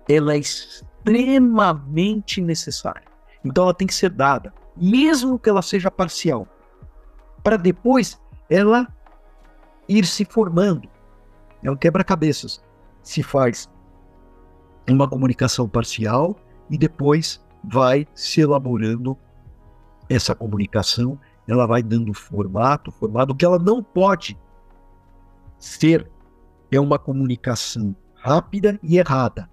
Ela 0.10 0.34
é 0.34 0.38
extremamente 0.38 2.42
necessária. 2.42 3.04
Então 3.44 3.66
ela 3.66 3.74
tem 3.74 3.88
que 3.88 3.94
ser 3.94 4.10
dada, 4.10 4.54
mesmo 4.76 5.38
que 5.38 5.50
ela 5.50 5.62
seja 5.62 5.92
parcial, 5.92 6.48
para 7.44 7.58
depois 7.58 8.20
ela 8.50 8.88
ir 9.88 10.06
se 10.06 10.26
formando. 10.26 10.90
É 11.64 11.72
um 11.72 11.76
quebra-cabeças. 11.76 12.64
Se 13.02 13.24
faz 13.24 13.70
uma 14.90 15.08
comunicação 15.08 15.68
parcial 15.68 16.36
e 16.70 16.78
depois 16.78 17.44
vai 17.64 18.08
se 18.14 18.42
elaborando 18.42 19.18
essa 20.10 20.34
comunicação, 20.34 21.20
ela 21.48 21.66
vai 21.66 21.82
dando 21.82 22.14
formato, 22.14 22.92
formato. 22.92 23.36
Que 23.36 23.46
ela 23.46 23.60
não 23.60 23.82
pode 23.82 24.38
ser 25.58 26.10
é 26.72 26.80
uma 26.80 27.00
comunicação 27.00 27.96
rápida 28.16 28.80
e 28.84 28.98
errada, 28.98 29.50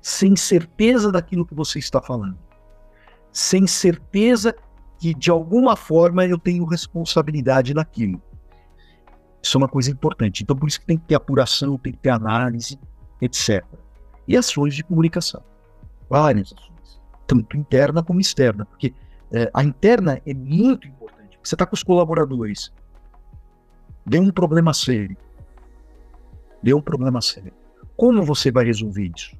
sem 0.00 0.36
certeza 0.36 1.10
daquilo 1.10 1.46
que 1.46 1.54
você 1.54 1.78
está 1.78 2.00
falando, 2.00 2.38
sem 3.32 3.66
certeza 3.66 4.54
que 4.98 5.14
de 5.14 5.30
alguma 5.30 5.76
forma 5.76 6.26
eu 6.26 6.38
tenho 6.38 6.64
responsabilidade 6.64 7.72
naquilo, 7.72 8.20
Isso 9.44 9.58
é 9.58 9.60
uma 9.60 9.68
coisa 9.68 9.90
importante. 9.90 10.42
Então, 10.42 10.56
por 10.56 10.66
isso 10.66 10.80
que 10.80 10.86
tem 10.86 10.96
que 10.96 11.04
ter 11.04 11.14
apuração, 11.14 11.76
tem 11.76 11.92
que 11.92 11.98
ter 11.98 12.08
análise, 12.08 12.80
etc. 13.20 13.62
E 14.26 14.38
ações 14.38 14.74
de 14.74 14.82
comunicação. 14.82 15.42
Várias 16.08 16.50
ações. 16.50 16.98
Tanto 17.26 17.54
interna 17.54 18.02
como 18.02 18.18
externa. 18.18 18.64
Porque 18.64 18.94
é, 19.30 19.50
a 19.52 19.62
interna 19.62 20.18
é 20.24 20.32
muito 20.32 20.88
importante. 20.88 21.38
Você 21.42 21.54
está 21.54 21.66
com 21.66 21.74
os 21.74 21.82
colaboradores. 21.82 22.72
Deu 24.06 24.22
um 24.22 24.30
problema 24.30 24.72
sério. 24.72 25.14
Deu 26.62 26.78
um 26.78 26.82
problema 26.82 27.20
sério. 27.20 27.52
Como 27.98 28.22
você 28.22 28.50
vai 28.50 28.64
resolver 28.64 29.12
isso? 29.14 29.36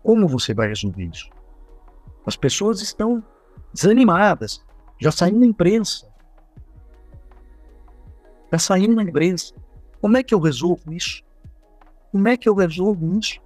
Como 0.00 0.28
você 0.28 0.54
vai 0.54 0.68
resolver 0.68 1.06
isso? 1.12 1.28
As 2.24 2.36
pessoas 2.36 2.80
estão 2.80 3.24
desanimadas. 3.74 4.64
Já 5.00 5.10
saiu 5.10 5.40
na 5.40 5.46
imprensa. 5.46 6.07
Já 8.52 8.58
saiu 8.58 8.94
na 8.94 9.02
imprensa. 9.02 9.54
Como 10.00 10.16
é 10.16 10.22
que 10.22 10.34
eu 10.34 10.40
resolvo 10.40 10.92
isso? 10.92 11.22
Como 12.12 12.26
é 12.28 12.36
que 12.36 12.48
eu 12.48 12.54
resolvo 12.54 13.18
isso? 13.18 13.40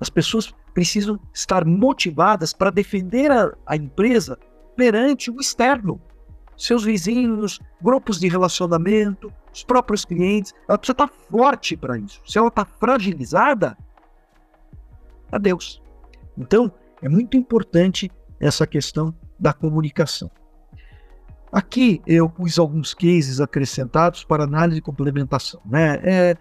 As 0.00 0.08
pessoas 0.08 0.54
precisam 0.72 1.18
estar 1.32 1.64
motivadas 1.64 2.52
para 2.52 2.70
defender 2.70 3.30
a, 3.30 3.54
a 3.66 3.76
empresa 3.76 4.38
perante 4.76 5.30
o 5.30 5.40
externo, 5.40 6.00
seus 6.56 6.84
vizinhos, 6.84 7.60
grupos 7.80 8.18
de 8.18 8.28
relacionamento, 8.28 9.32
os 9.52 9.64
próprios 9.64 10.04
clientes. 10.04 10.52
Ela 10.68 10.78
precisa 10.78 10.92
estar 10.92 11.08
forte 11.08 11.76
para 11.76 11.98
isso. 11.98 12.20
Se 12.26 12.38
ela 12.38 12.48
está 12.48 12.64
fragilizada, 12.64 13.76
adeus. 15.30 15.82
Então, 16.36 16.72
é 17.02 17.08
muito 17.08 17.36
importante 17.36 18.10
essa 18.40 18.66
questão 18.66 19.14
da 19.38 19.52
comunicação. 19.52 20.30
Aqui 21.54 22.02
eu 22.04 22.28
pus 22.28 22.58
alguns 22.58 22.92
cases 22.94 23.40
acrescentados 23.40 24.24
para 24.24 24.42
análise 24.42 24.78
e 24.78 24.82
complementação. 24.82 25.60
Né? 25.64 26.00
É, 26.02 26.36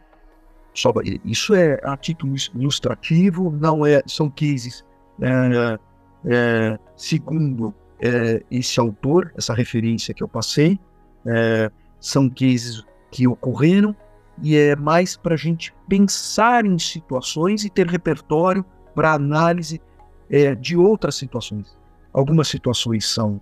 só, 0.74 0.92
isso 1.24 1.54
é 1.54 1.80
a 1.84 1.96
título 1.96 2.34
ilustrativo, 2.56 3.52
não 3.52 3.86
é, 3.86 4.02
são 4.08 4.28
cases 4.28 4.84
é, 5.22 5.80
é, 6.26 6.80
segundo 6.96 7.76
é, 8.02 8.44
esse 8.50 8.80
autor, 8.80 9.32
essa 9.38 9.54
referência 9.54 10.16
que 10.16 10.24
eu 10.24 10.28
passei, 10.28 10.80
é, 11.28 11.70
são 12.00 12.28
cases 12.28 12.84
que 13.12 13.28
ocorreram 13.28 13.96
e 14.42 14.58
é 14.58 14.76
mais 14.76 15.16
para 15.16 15.36
a 15.36 15.38
gente 15.38 15.72
pensar 15.88 16.66
em 16.66 16.80
situações 16.80 17.64
e 17.64 17.70
ter 17.70 17.86
repertório 17.86 18.66
para 18.96 19.14
análise 19.14 19.80
é, 20.28 20.56
de 20.56 20.76
outras 20.76 21.14
situações. 21.14 21.78
Algumas 22.12 22.48
situações 22.48 23.06
são 23.06 23.40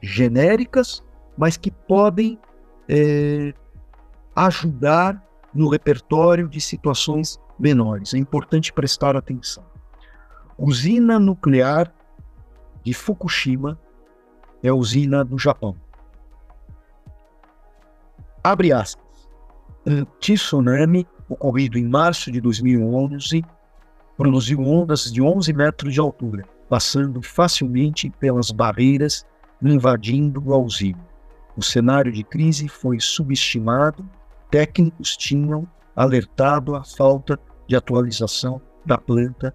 genéricas, 0.00 1.02
mas 1.36 1.56
que 1.56 1.70
podem 1.70 2.38
é, 2.88 3.52
ajudar 4.34 5.22
no 5.54 5.68
repertório 5.68 6.48
de 6.48 6.60
situações 6.60 7.40
menores. 7.58 8.14
É 8.14 8.18
importante 8.18 8.72
prestar 8.72 9.16
atenção. 9.16 9.64
Usina 10.58 11.18
nuclear 11.18 11.92
de 12.82 12.94
Fukushima 12.94 13.78
é 14.62 14.68
a 14.68 14.74
usina 14.74 15.24
do 15.24 15.38
Japão. 15.38 15.76
Abre 18.42 18.72
aspas. 18.72 19.28
Um 19.86 20.04
tsunami 20.18 21.06
ocorrido 21.28 21.78
em 21.78 21.84
março 21.84 22.30
de 22.30 22.40
2011 22.40 23.44
produziu 24.16 24.60
ondas 24.60 25.10
de 25.10 25.22
11 25.22 25.52
metros 25.52 25.94
de 25.94 26.00
altura, 26.00 26.44
passando 26.68 27.22
facilmente 27.22 28.10
pelas 28.18 28.50
barreiras, 28.50 29.24
invadindo 29.68 30.52
a 30.52 30.58
usina. 30.58 31.04
O 31.56 31.62
cenário 31.62 32.12
de 32.12 32.24
crise 32.24 32.68
foi 32.68 32.98
subestimado 33.00 34.08
técnicos 34.50 35.16
tinham 35.16 35.66
alertado 35.94 36.74
a 36.74 36.84
falta 36.84 37.38
de 37.66 37.76
atualização 37.76 38.60
da 38.84 38.98
planta 38.98 39.54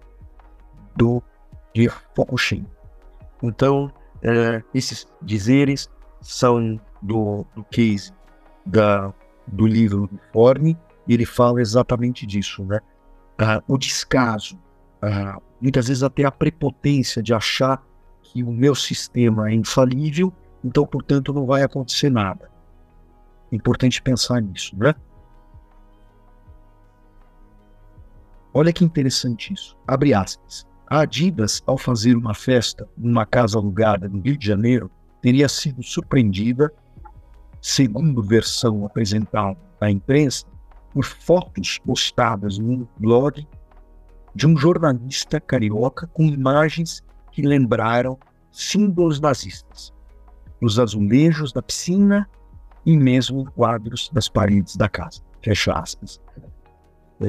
do 0.96 1.22
de 1.74 1.88
Fukushima. 2.14 2.66
Então, 3.42 3.92
é, 4.22 4.62
esses 4.72 5.06
dizeres 5.20 5.90
são 6.22 6.80
do, 7.02 7.44
do 7.54 7.62
case 7.64 8.12
da, 8.64 9.12
do 9.46 9.66
livro 9.66 10.06
do 10.06 10.18
Forne, 10.32 10.76
ele 11.06 11.26
fala 11.26 11.60
exatamente 11.60 12.26
disso, 12.26 12.64
né? 12.64 12.80
Ah, 13.38 13.62
o 13.68 13.76
descaso, 13.76 14.58
ah, 15.02 15.38
muitas 15.60 15.88
vezes 15.88 16.02
até 16.02 16.24
a 16.24 16.32
prepotência 16.32 17.22
de 17.22 17.34
achar 17.34 17.84
que 18.32 18.42
o 18.42 18.50
meu 18.50 18.74
sistema 18.74 19.50
é 19.50 19.54
infalível, 19.54 20.32
então, 20.64 20.86
portanto, 20.86 21.32
não 21.32 21.46
vai 21.46 21.62
acontecer 21.62 22.10
nada. 22.10 22.50
Importante 23.52 24.02
pensar 24.02 24.40
nisso, 24.42 24.76
né? 24.76 24.94
Olha 28.52 28.72
que 28.72 28.84
interessante 28.84 29.52
isso. 29.52 29.76
Abre 29.86 30.14
aspas. 30.14 30.66
A 30.88 31.00
Adidas, 31.00 31.62
ao 31.66 31.76
fazer 31.76 32.16
uma 32.16 32.34
festa 32.34 32.88
numa 32.96 33.26
casa 33.26 33.58
alugada 33.58 34.08
no 34.08 34.20
Rio 34.20 34.36
de 34.36 34.46
Janeiro, 34.46 34.90
teria 35.20 35.48
sido 35.48 35.82
surpreendida, 35.82 36.72
segundo 37.60 38.22
versão 38.22 38.86
apresentada 38.86 39.58
à 39.80 39.90
imprensa, 39.90 40.46
por 40.92 41.04
fotos 41.04 41.78
postadas 41.78 42.58
no 42.58 42.88
blog 42.98 43.46
de 44.34 44.46
um 44.46 44.56
jornalista 44.56 45.40
carioca 45.40 46.06
com 46.06 46.24
imagens 46.24 47.02
que 47.36 47.42
lembraram 47.42 48.18
símbolos 48.50 49.20
nazistas. 49.20 49.92
Os 50.62 50.78
azulejos 50.78 51.52
da 51.52 51.60
piscina 51.60 52.26
e 52.86 52.96
mesmo 52.96 53.44
quadros 53.52 54.08
das 54.10 54.26
paredes 54.26 54.74
da 54.74 54.88
casa. 54.88 55.20
Fecha 55.42 55.74
aspas. 55.74 56.18
É, 57.20 57.26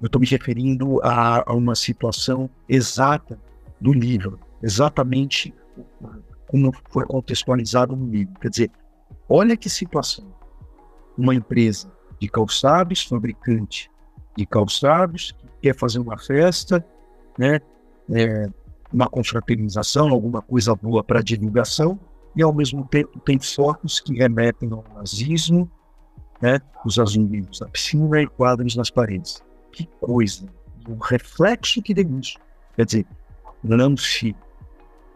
eu 0.00 0.06
estou 0.06 0.20
me 0.20 0.26
referindo 0.28 1.00
a, 1.02 1.42
a, 1.50 1.52
uma 1.52 1.74
situação 1.74 2.48
exata 2.68 3.40
do 3.80 3.92
livro, 3.92 4.38
exatamente 4.62 5.52
como 6.46 6.72
foi 6.90 7.04
contextualizado 7.06 7.96
no 7.96 8.06
livro. 8.08 8.34
Quer 8.40 8.50
dizer, 8.50 8.70
olha 9.28 9.56
que 9.56 9.68
situação. 9.68 10.32
Uma 11.18 11.34
empresa 11.34 11.90
de 12.20 12.28
calçados, 12.28 13.02
fabricante 13.02 13.90
de 14.36 14.46
calçados, 14.46 15.32
que 15.32 15.48
quer 15.62 15.74
fazer 15.74 15.98
uma 15.98 16.16
festa, 16.16 16.86
né, 17.36 17.60
é, 18.12 18.48
uma 18.92 19.08
confraternização, 19.08 20.08
alguma 20.08 20.42
coisa 20.42 20.74
boa 20.74 21.02
para 21.02 21.22
divulgação, 21.22 21.98
e 22.34 22.42
ao 22.42 22.52
mesmo 22.52 22.86
tempo 22.86 23.18
tem 23.20 23.38
fotos 23.38 24.00
que 24.00 24.14
remetem 24.14 24.70
ao 24.72 24.84
nazismo, 24.94 25.70
né? 26.40 26.60
os 26.84 26.98
azuis 26.98 27.58
da 27.58 27.66
piscina 27.66 28.22
e 28.22 28.26
quadros 28.26 28.76
nas 28.76 28.90
paredes. 28.90 29.42
Que 29.72 29.86
coisa! 30.00 30.46
O 30.88 30.96
reflexo 30.96 31.82
que 31.82 31.92
deu 31.92 32.18
isso. 32.18 32.38
Quer 32.74 32.86
dizer, 32.86 33.06
não 33.62 33.96
se 33.96 34.34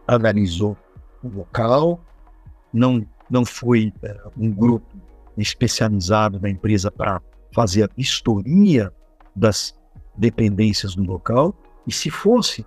analisou 0.07 0.77
o 1.23 1.29
local, 1.29 1.99
não, 2.71 3.05
não 3.29 3.43
foi 3.45 3.91
é, 4.03 4.17
um 4.37 4.51
grupo 4.51 4.95
especializado 5.37 6.39
da 6.39 6.49
empresa 6.49 6.91
para 6.91 7.21
fazer 7.53 7.83
a 7.83 7.89
vistoria 7.95 8.93
das 9.35 9.75
dependências 10.17 10.95
do 10.95 11.03
local, 11.03 11.55
e 11.87 11.91
se 11.91 12.09
fosse, 12.09 12.65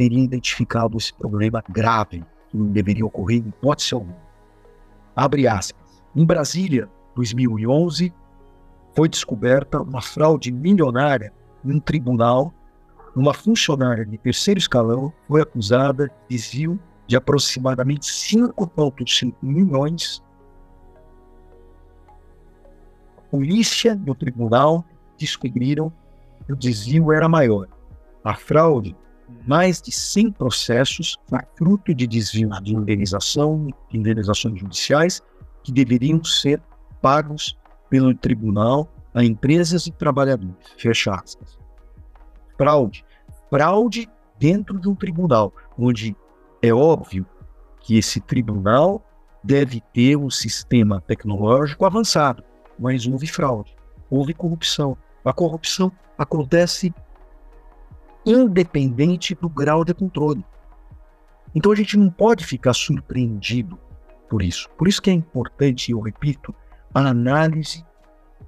teria 0.00 0.24
identificado 0.24 0.96
esse 0.96 1.12
problema 1.12 1.62
grave 1.68 2.24
que 2.48 2.56
não 2.56 2.68
deveria 2.68 3.04
ocorrer 3.04 3.36
em 3.44 3.48
hipótese 3.48 3.92
alguma. 3.92 4.16
Abre 5.14 5.46
aspas. 5.46 6.02
Em 6.16 6.24
Brasília, 6.24 6.88
2011, 7.14 8.10
foi 8.94 9.10
descoberta 9.10 9.78
uma 9.78 10.00
fraude 10.00 10.50
milionária 10.50 11.34
em 11.62 11.74
um 11.74 11.78
tribunal. 11.78 12.50
Uma 13.14 13.34
funcionária 13.34 14.06
de 14.06 14.16
terceiro 14.16 14.58
escalão 14.58 15.12
foi 15.28 15.42
acusada 15.42 16.06
de 16.06 16.14
desvio 16.34 16.80
de 17.06 17.14
aproximadamente 17.14 18.06
5,5 18.06 19.34
milhões. 19.42 20.22
A 23.18 23.20
polícia 23.30 24.00
e 24.02 24.10
o 24.10 24.14
tribunal 24.14 24.82
descobriram 25.18 25.92
que 26.46 26.54
o 26.54 26.56
desvio 26.56 27.12
era 27.12 27.28
maior. 27.28 27.68
A 28.24 28.34
fraude 28.34 28.96
mais 29.46 29.80
de 29.80 29.92
100 29.92 30.32
processos 30.32 31.16
fruto 31.56 31.94
de 31.94 32.06
desvio 32.06 32.50
de 32.62 32.74
indenização, 32.74 33.68
indenizações 33.92 34.58
judiciais, 34.58 35.22
que 35.62 35.72
deveriam 35.72 36.22
ser 36.24 36.62
pagos 37.00 37.58
pelo 37.88 38.14
tribunal 38.14 38.92
a 39.14 39.24
empresas 39.24 39.86
e 39.86 39.92
trabalhadores. 39.92 40.54
Fecha 40.76 41.14
aspas. 41.14 41.58
Fraude. 42.56 43.04
Fraude 43.48 44.08
dentro 44.38 44.78
de 44.78 44.88
um 44.88 44.94
tribunal, 44.94 45.52
onde 45.76 46.16
é 46.62 46.72
óbvio 46.72 47.26
que 47.80 47.96
esse 47.96 48.20
tribunal 48.20 49.04
deve 49.42 49.80
ter 49.92 50.16
um 50.16 50.30
sistema 50.30 51.00
tecnológico 51.00 51.84
avançado, 51.84 52.44
mas 52.78 53.06
houve 53.06 53.26
fraude, 53.26 53.74
houve 54.10 54.34
corrupção. 54.34 54.96
A 55.24 55.32
corrupção 55.32 55.90
acontece 56.16 56.94
independente 58.24 59.34
do 59.34 59.48
grau 59.48 59.84
de 59.84 59.94
controle. 59.94 60.44
Então 61.54 61.72
a 61.72 61.74
gente 61.74 61.96
não 61.96 62.10
pode 62.10 62.44
ficar 62.44 62.72
surpreendido 62.72 63.78
por 64.28 64.42
isso. 64.42 64.68
Por 64.78 64.86
isso 64.86 65.02
que 65.02 65.10
é 65.10 65.12
importante, 65.12 65.90
eu 65.90 66.00
repito, 66.00 66.54
a 66.94 67.00
análise 67.00 67.84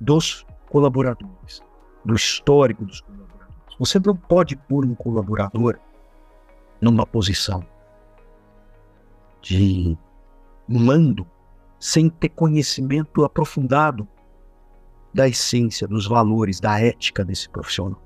dos 0.00 0.46
colaboradores, 0.68 1.62
do 2.04 2.14
histórico 2.14 2.84
dos 2.84 3.00
colaboradores. 3.00 3.76
Você 3.78 3.98
não 3.98 4.16
pode 4.16 4.56
pôr 4.56 4.84
um 4.84 4.94
colaborador 4.94 5.78
numa 6.80 7.06
posição 7.06 7.64
de 9.40 9.98
mando 10.68 11.26
sem 11.78 12.08
ter 12.08 12.28
conhecimento 12.28 13.24
aprofundado 13.24 14.06
da 15.12 15.28
essência, 15.28 15.86
dos 15.86 16.06
valores, 16.06 16.60
da 16.60 16.80
ética 16.80 17.24
desse 17.24 17.48
profissional. 17.48 18.00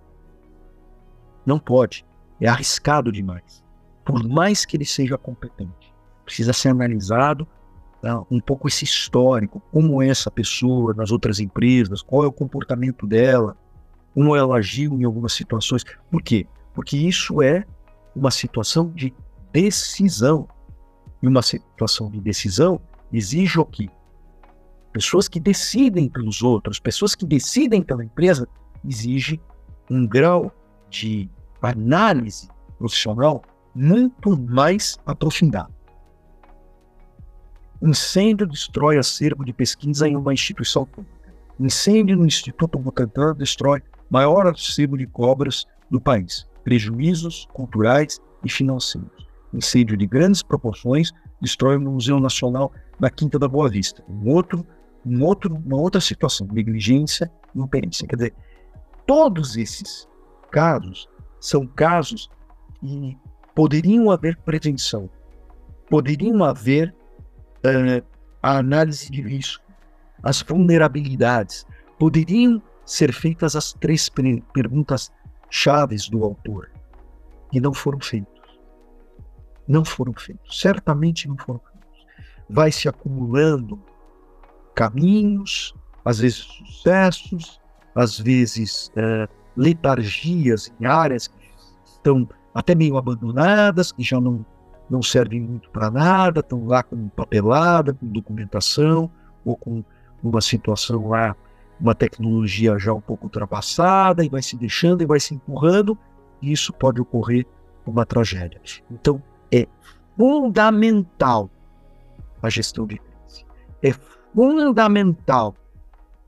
Não 1.47 1.59
pode. 1.59 2.05
É 2.40 2.49
arriscado 2.49 3.12
demais. 3.12 3.64
Por 4.05 4.26
mais 4.28 4.64
que 4.64 4.76
ele 4.76 4.84
seja 4.84 5.16
competente. 5.16 5.94
Precisa 6.24 6.53
ser 6.53 6.70
analisado 6.70 7.47
tá, 8.03 8.20
um 8.30 8.40
pouco 8.40 8.66
esse 8.66 8.84
histórico, 8.84 9.62
como 9.72 10.03
é 10.03 10.09
essa 10.09 10.30
pessoa 10.30 10.92
nas 10.92 11.12
outras 11.12 11.38
empresas, 11.38 12.03
qual 12.03 12.24
é 12.24 12.26
o 12.26 12.32
comportamento 12.32 13.07
dela, 13.07 13.57
como 14.12 14.34
ela 14.34 14.57
agiu 14.57 14.99
em 15.01 15.05
algumas 15.05 15.32
situações. 15.32 15.84
Por 16.11 16.22
quê? 16.22 16.47
Porque 16.74 16.97
isso 16.97 17.40
é 17.40 17.64
uma 18.14 18.30
situação 18.30 18.90
de 18.90 19.14
decisão. 19.53 20.49
E 21.22 21.28
uma 21.28 21.42
situação 21.42 22.11
de 22.11 22.20
decisão 22.20 22.80
exige 23.12 23.59
o 23.59 23.64
quê? 23.64 23.88
Pessoas 24.92 25.28
que 25.28 25.38
decidem 25.38 26.09
pelos 26.09 26.42
outros, 26.42 26.78
pessoas 26.78 27.14
que 27.14 27.26
decidem 27.26 27.82
pela 27.82 28.05
empresa, 28.05 28.49
exige 28.84 29.40
um 29.90 30.07
grau 30.07 30.51
de 30.88 31.28
análise 31.70 32.48
profissional 32.78 33.42
muito 33.74 34.38
mais 34.38 34.98
aprofundado. 35.04 35.74
Incêndio 37.82 38.46
destrói 38.46 38.98
acervo 38.98 39.44
de 39.44 39.52
pesquisa 39.52 40.08
em 40.08 40.16
uma 40.16 40.32
instituição 40.32 40.86
pública. 40.86 41.14
Incêndio 41.60 42.16
no 42.16 42.26
Instituto 42.26 42.78
Butantan 42.78 43.34
destrói 43.34 43.82
maior 44.10 44.46
acervo 44.46 44.96
de 44.96 45.06
cobras 45.06 45.66
do 45.90 46.00
país. 46.00 46.48
Prejuízos 46.64 47.46
culturais 47.52 48.20
e 48.44 48.50
financeiros. 48.50 49.26
Incêndio 49.52 49.96
de 49.96 50.06
grandes 50.06 50.42
proporções 50.42 51.12
destrói 51.40 51.76
o 51.76 51.80
Museu 51.80 52.18
Nacional 52.18 52.72
da 52.98 53.10
Quinta 53.10 53.38
da 53.38 53.46
Boa 53.46 53.68
Vista. 53.68 54.02
Um 54.08 54.30
outro, 54.30 54.66
um 55.04 55.22
outro, 55.22 55.54
uma 55.54 55.76
outra 55.76 56.00
situação, 56.00 56.46
negligência 56.50 57.30
e 57.54 57.60
imperícia. 57.60 58.06
Quer 58.08 58.16
dizer, 58.16 58.34
todos 59.06 59.56
esses 59.56 60.08
casos 60.50 61.08
são 61.41 61.66
casos 61.66 62.30
que 62.80 63.16
poderiam 63.55 64.11
haver 64.11 64.37
prevenção, 64.39 65.09
poderiam 65.89 66.45
haver 66.45 66.95
uh, 67.59 68.07
a 68.43 68.59
análise 68.59 69.11
de 69.11 69.22
risco, 69.22 69.64
as 70.22 70.43
vulnerabilidades, 70.43 71.66
poderiam 71.99 72.62
ser 72.84 73.12
feitas 73.12 73.57
as 73.57 73.72
três 73.72 74.09
perguntas 74.53 75.11
chaves 75.51 76.09
do 76.09 76.22
autor 76.24 76.70
e 77.53 77.61
não 77.61 77.72
foram 77.72 78.01
feitos. 78.01 78.34
Não 79.66 79.84
foram 79.84 80.12
feitos, 80.12 80.61
certamente 80.61 81.26
não 81.26 81.37
foram 81.37 81.61
feitos. 81.61 82.07
Vai 82.49 82.70
se 82.70 82.89
acumulando 82.89 83.82
caminhos, 84.74 85.74
às 86.05 86.20
vezes 86.20 86.39
sucessos, 86.39 87.61
às 87.95 88.18
vezes 88.18 88.93
uh, 88.95 89.28
letargias 89.57 90.72
em 90.80 90.86
áreas 90.86 91.28
que 91.28 91.34
estão 91.84 92.28
até 92.54 92.74
meio 92.74 92.96
abandonadas, 92.96 93.92
que 93.92 94.02
já 94.02 94.20
não, 94.20 94.44
não 94.88 95.02
servem 95.02 95.40
muito 95.40 95.70
para 95.70 95.90
nada, 95.90 96.40
estão 96.40 96.66
lá 96.66 96.82
com 96.82 97.09
papelada, 97.09 97.92
com 97.94 98.07
documentação, 98.07 99.11
ou 99.44 99.57
com 99.57 99.84
uma 100.22 100.40
situação 100.40 101.09
lá, 101.09 101.36
uma 101.78 101.94
tecnologia 101.94 102.78
já 102.78 102.92
um 102.92 103.00
pouco 103.00 103.26
ultrapassada, 103.26 104.24
e 104.24 104.28
vai 104.28 104.42
se 104.42 104.57
deixando 104.57 105.02
e 105.02 105.07
vai 105.07 105.20
se 105.20 105.34
empurrando, 105.34 105.96
e 106.40 106.52
isso 106.52 106.72
pode 106.72 107.00
ocorrer 107.00 107.46
uma 107.86 108.04
tragédia. 108.04 108.61
Então, 108.90 109.22
é 109.52 109.68
fundamental 110.16 111.50
a 112.42 112.48
gestão 112.48 112.86
de 112.86 112.98
crise. 112.98 113.44
É 113.82 113.92
fundamental 114.34 115.54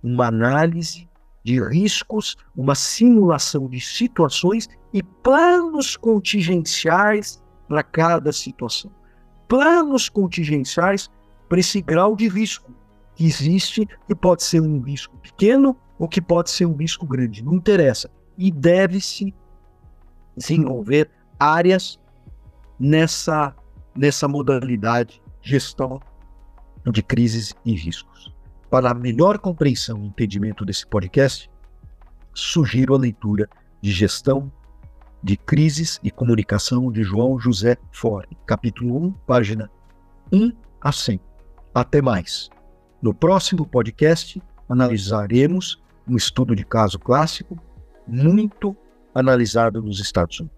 uma 0.03 0.27
análise 0.27 1.08
de 1.49 1.59
riscos, 1.63 2.37
uma 2.55 2.75
simulação 2.75 3.69
de 3.69 3.81
situações 3.81 4.69
e 4.93 5.03
planos 5.03 5.97
contingenciais 5.97 7.43
para 7.67 7.83
cada 7.83 8.31
situação. 8.35 8.91
Planos 9.49 10.11
contingenciais 10.11 11.11
para 11.49 11.59
esse 11.59 11.81
grau 11.81 12.15
de 12.15 12.29
risco 12.29 12.71
que 13.15 13.25
existe, 13.25 13.89
que 14.07 14.15
pode 14.15 14.43
ser 14.43 14.61
um 14.61 14.79
risco 14.83 15.17
pequeno 15.23 15.75
ou 15.99 16.07
que 16.07 16.21
pode 16.21 16.51
ser 16.51 16.67
um 16.67 16.77
risco 16.77 17.07
grande, 17.07 17.43
não 17.43 17.55
interessa. 17.55 18.11
E 18.37 18.51
deve-se 18.51 19.35
desenvolver 20.37 21.11
áreas 21.41 21.99
nessa, 22.79 23.57
nessa 23.97 24.29
modalidade 24.29 25.23
gestão 25.41 25.99
de 26.93 27.03
crises 27.03 27.55
e 27.65 27.75
riscos. 27.75 28.37
Para 28.71 28.93
melhor 28.93 29.39
compreensão 29.39 30.03
e 30.03 30.07
entendimento 30.07 30.65
desse 30.65 30.87
podcast, 30.87 31.51
sugiro 32.35 32.95
a 32.95 32.99
leitura 32.99 33.49
de 33.81 33.91
Gestão 33.91 34.53
de 35.23 35.37
Crises 35.37 35.99
e 36.03 36.11
Comunicação 36.11 36.93
de 36.93 37.03
João 37.03 37.39
José 37.39 37.77
Fore, 37.91 38.29
capítulo 38.47 39.07
1, 39.07 39.13
página 39.27 39.71
1 40.31 40.53
a 40.81 40.93
100. 40.93 41.21
Até 41.75 42.03
mais. 42.03 42.51
No 43.01 43.15
próximo 43.15 43.67
podcast, 43.67 44.41
analisaremos 44.69 45.83
um 46.07 46.17
estudo 46.17 46.55
de 46.55 46.65
caso 46.65 46.99
clássico 46.99 47.59
muito 48.07 48.77
analisado 49.15 49.83
nos 49.83 49.99
Estados 49.99 50.41
Unidos. 50.41 50.58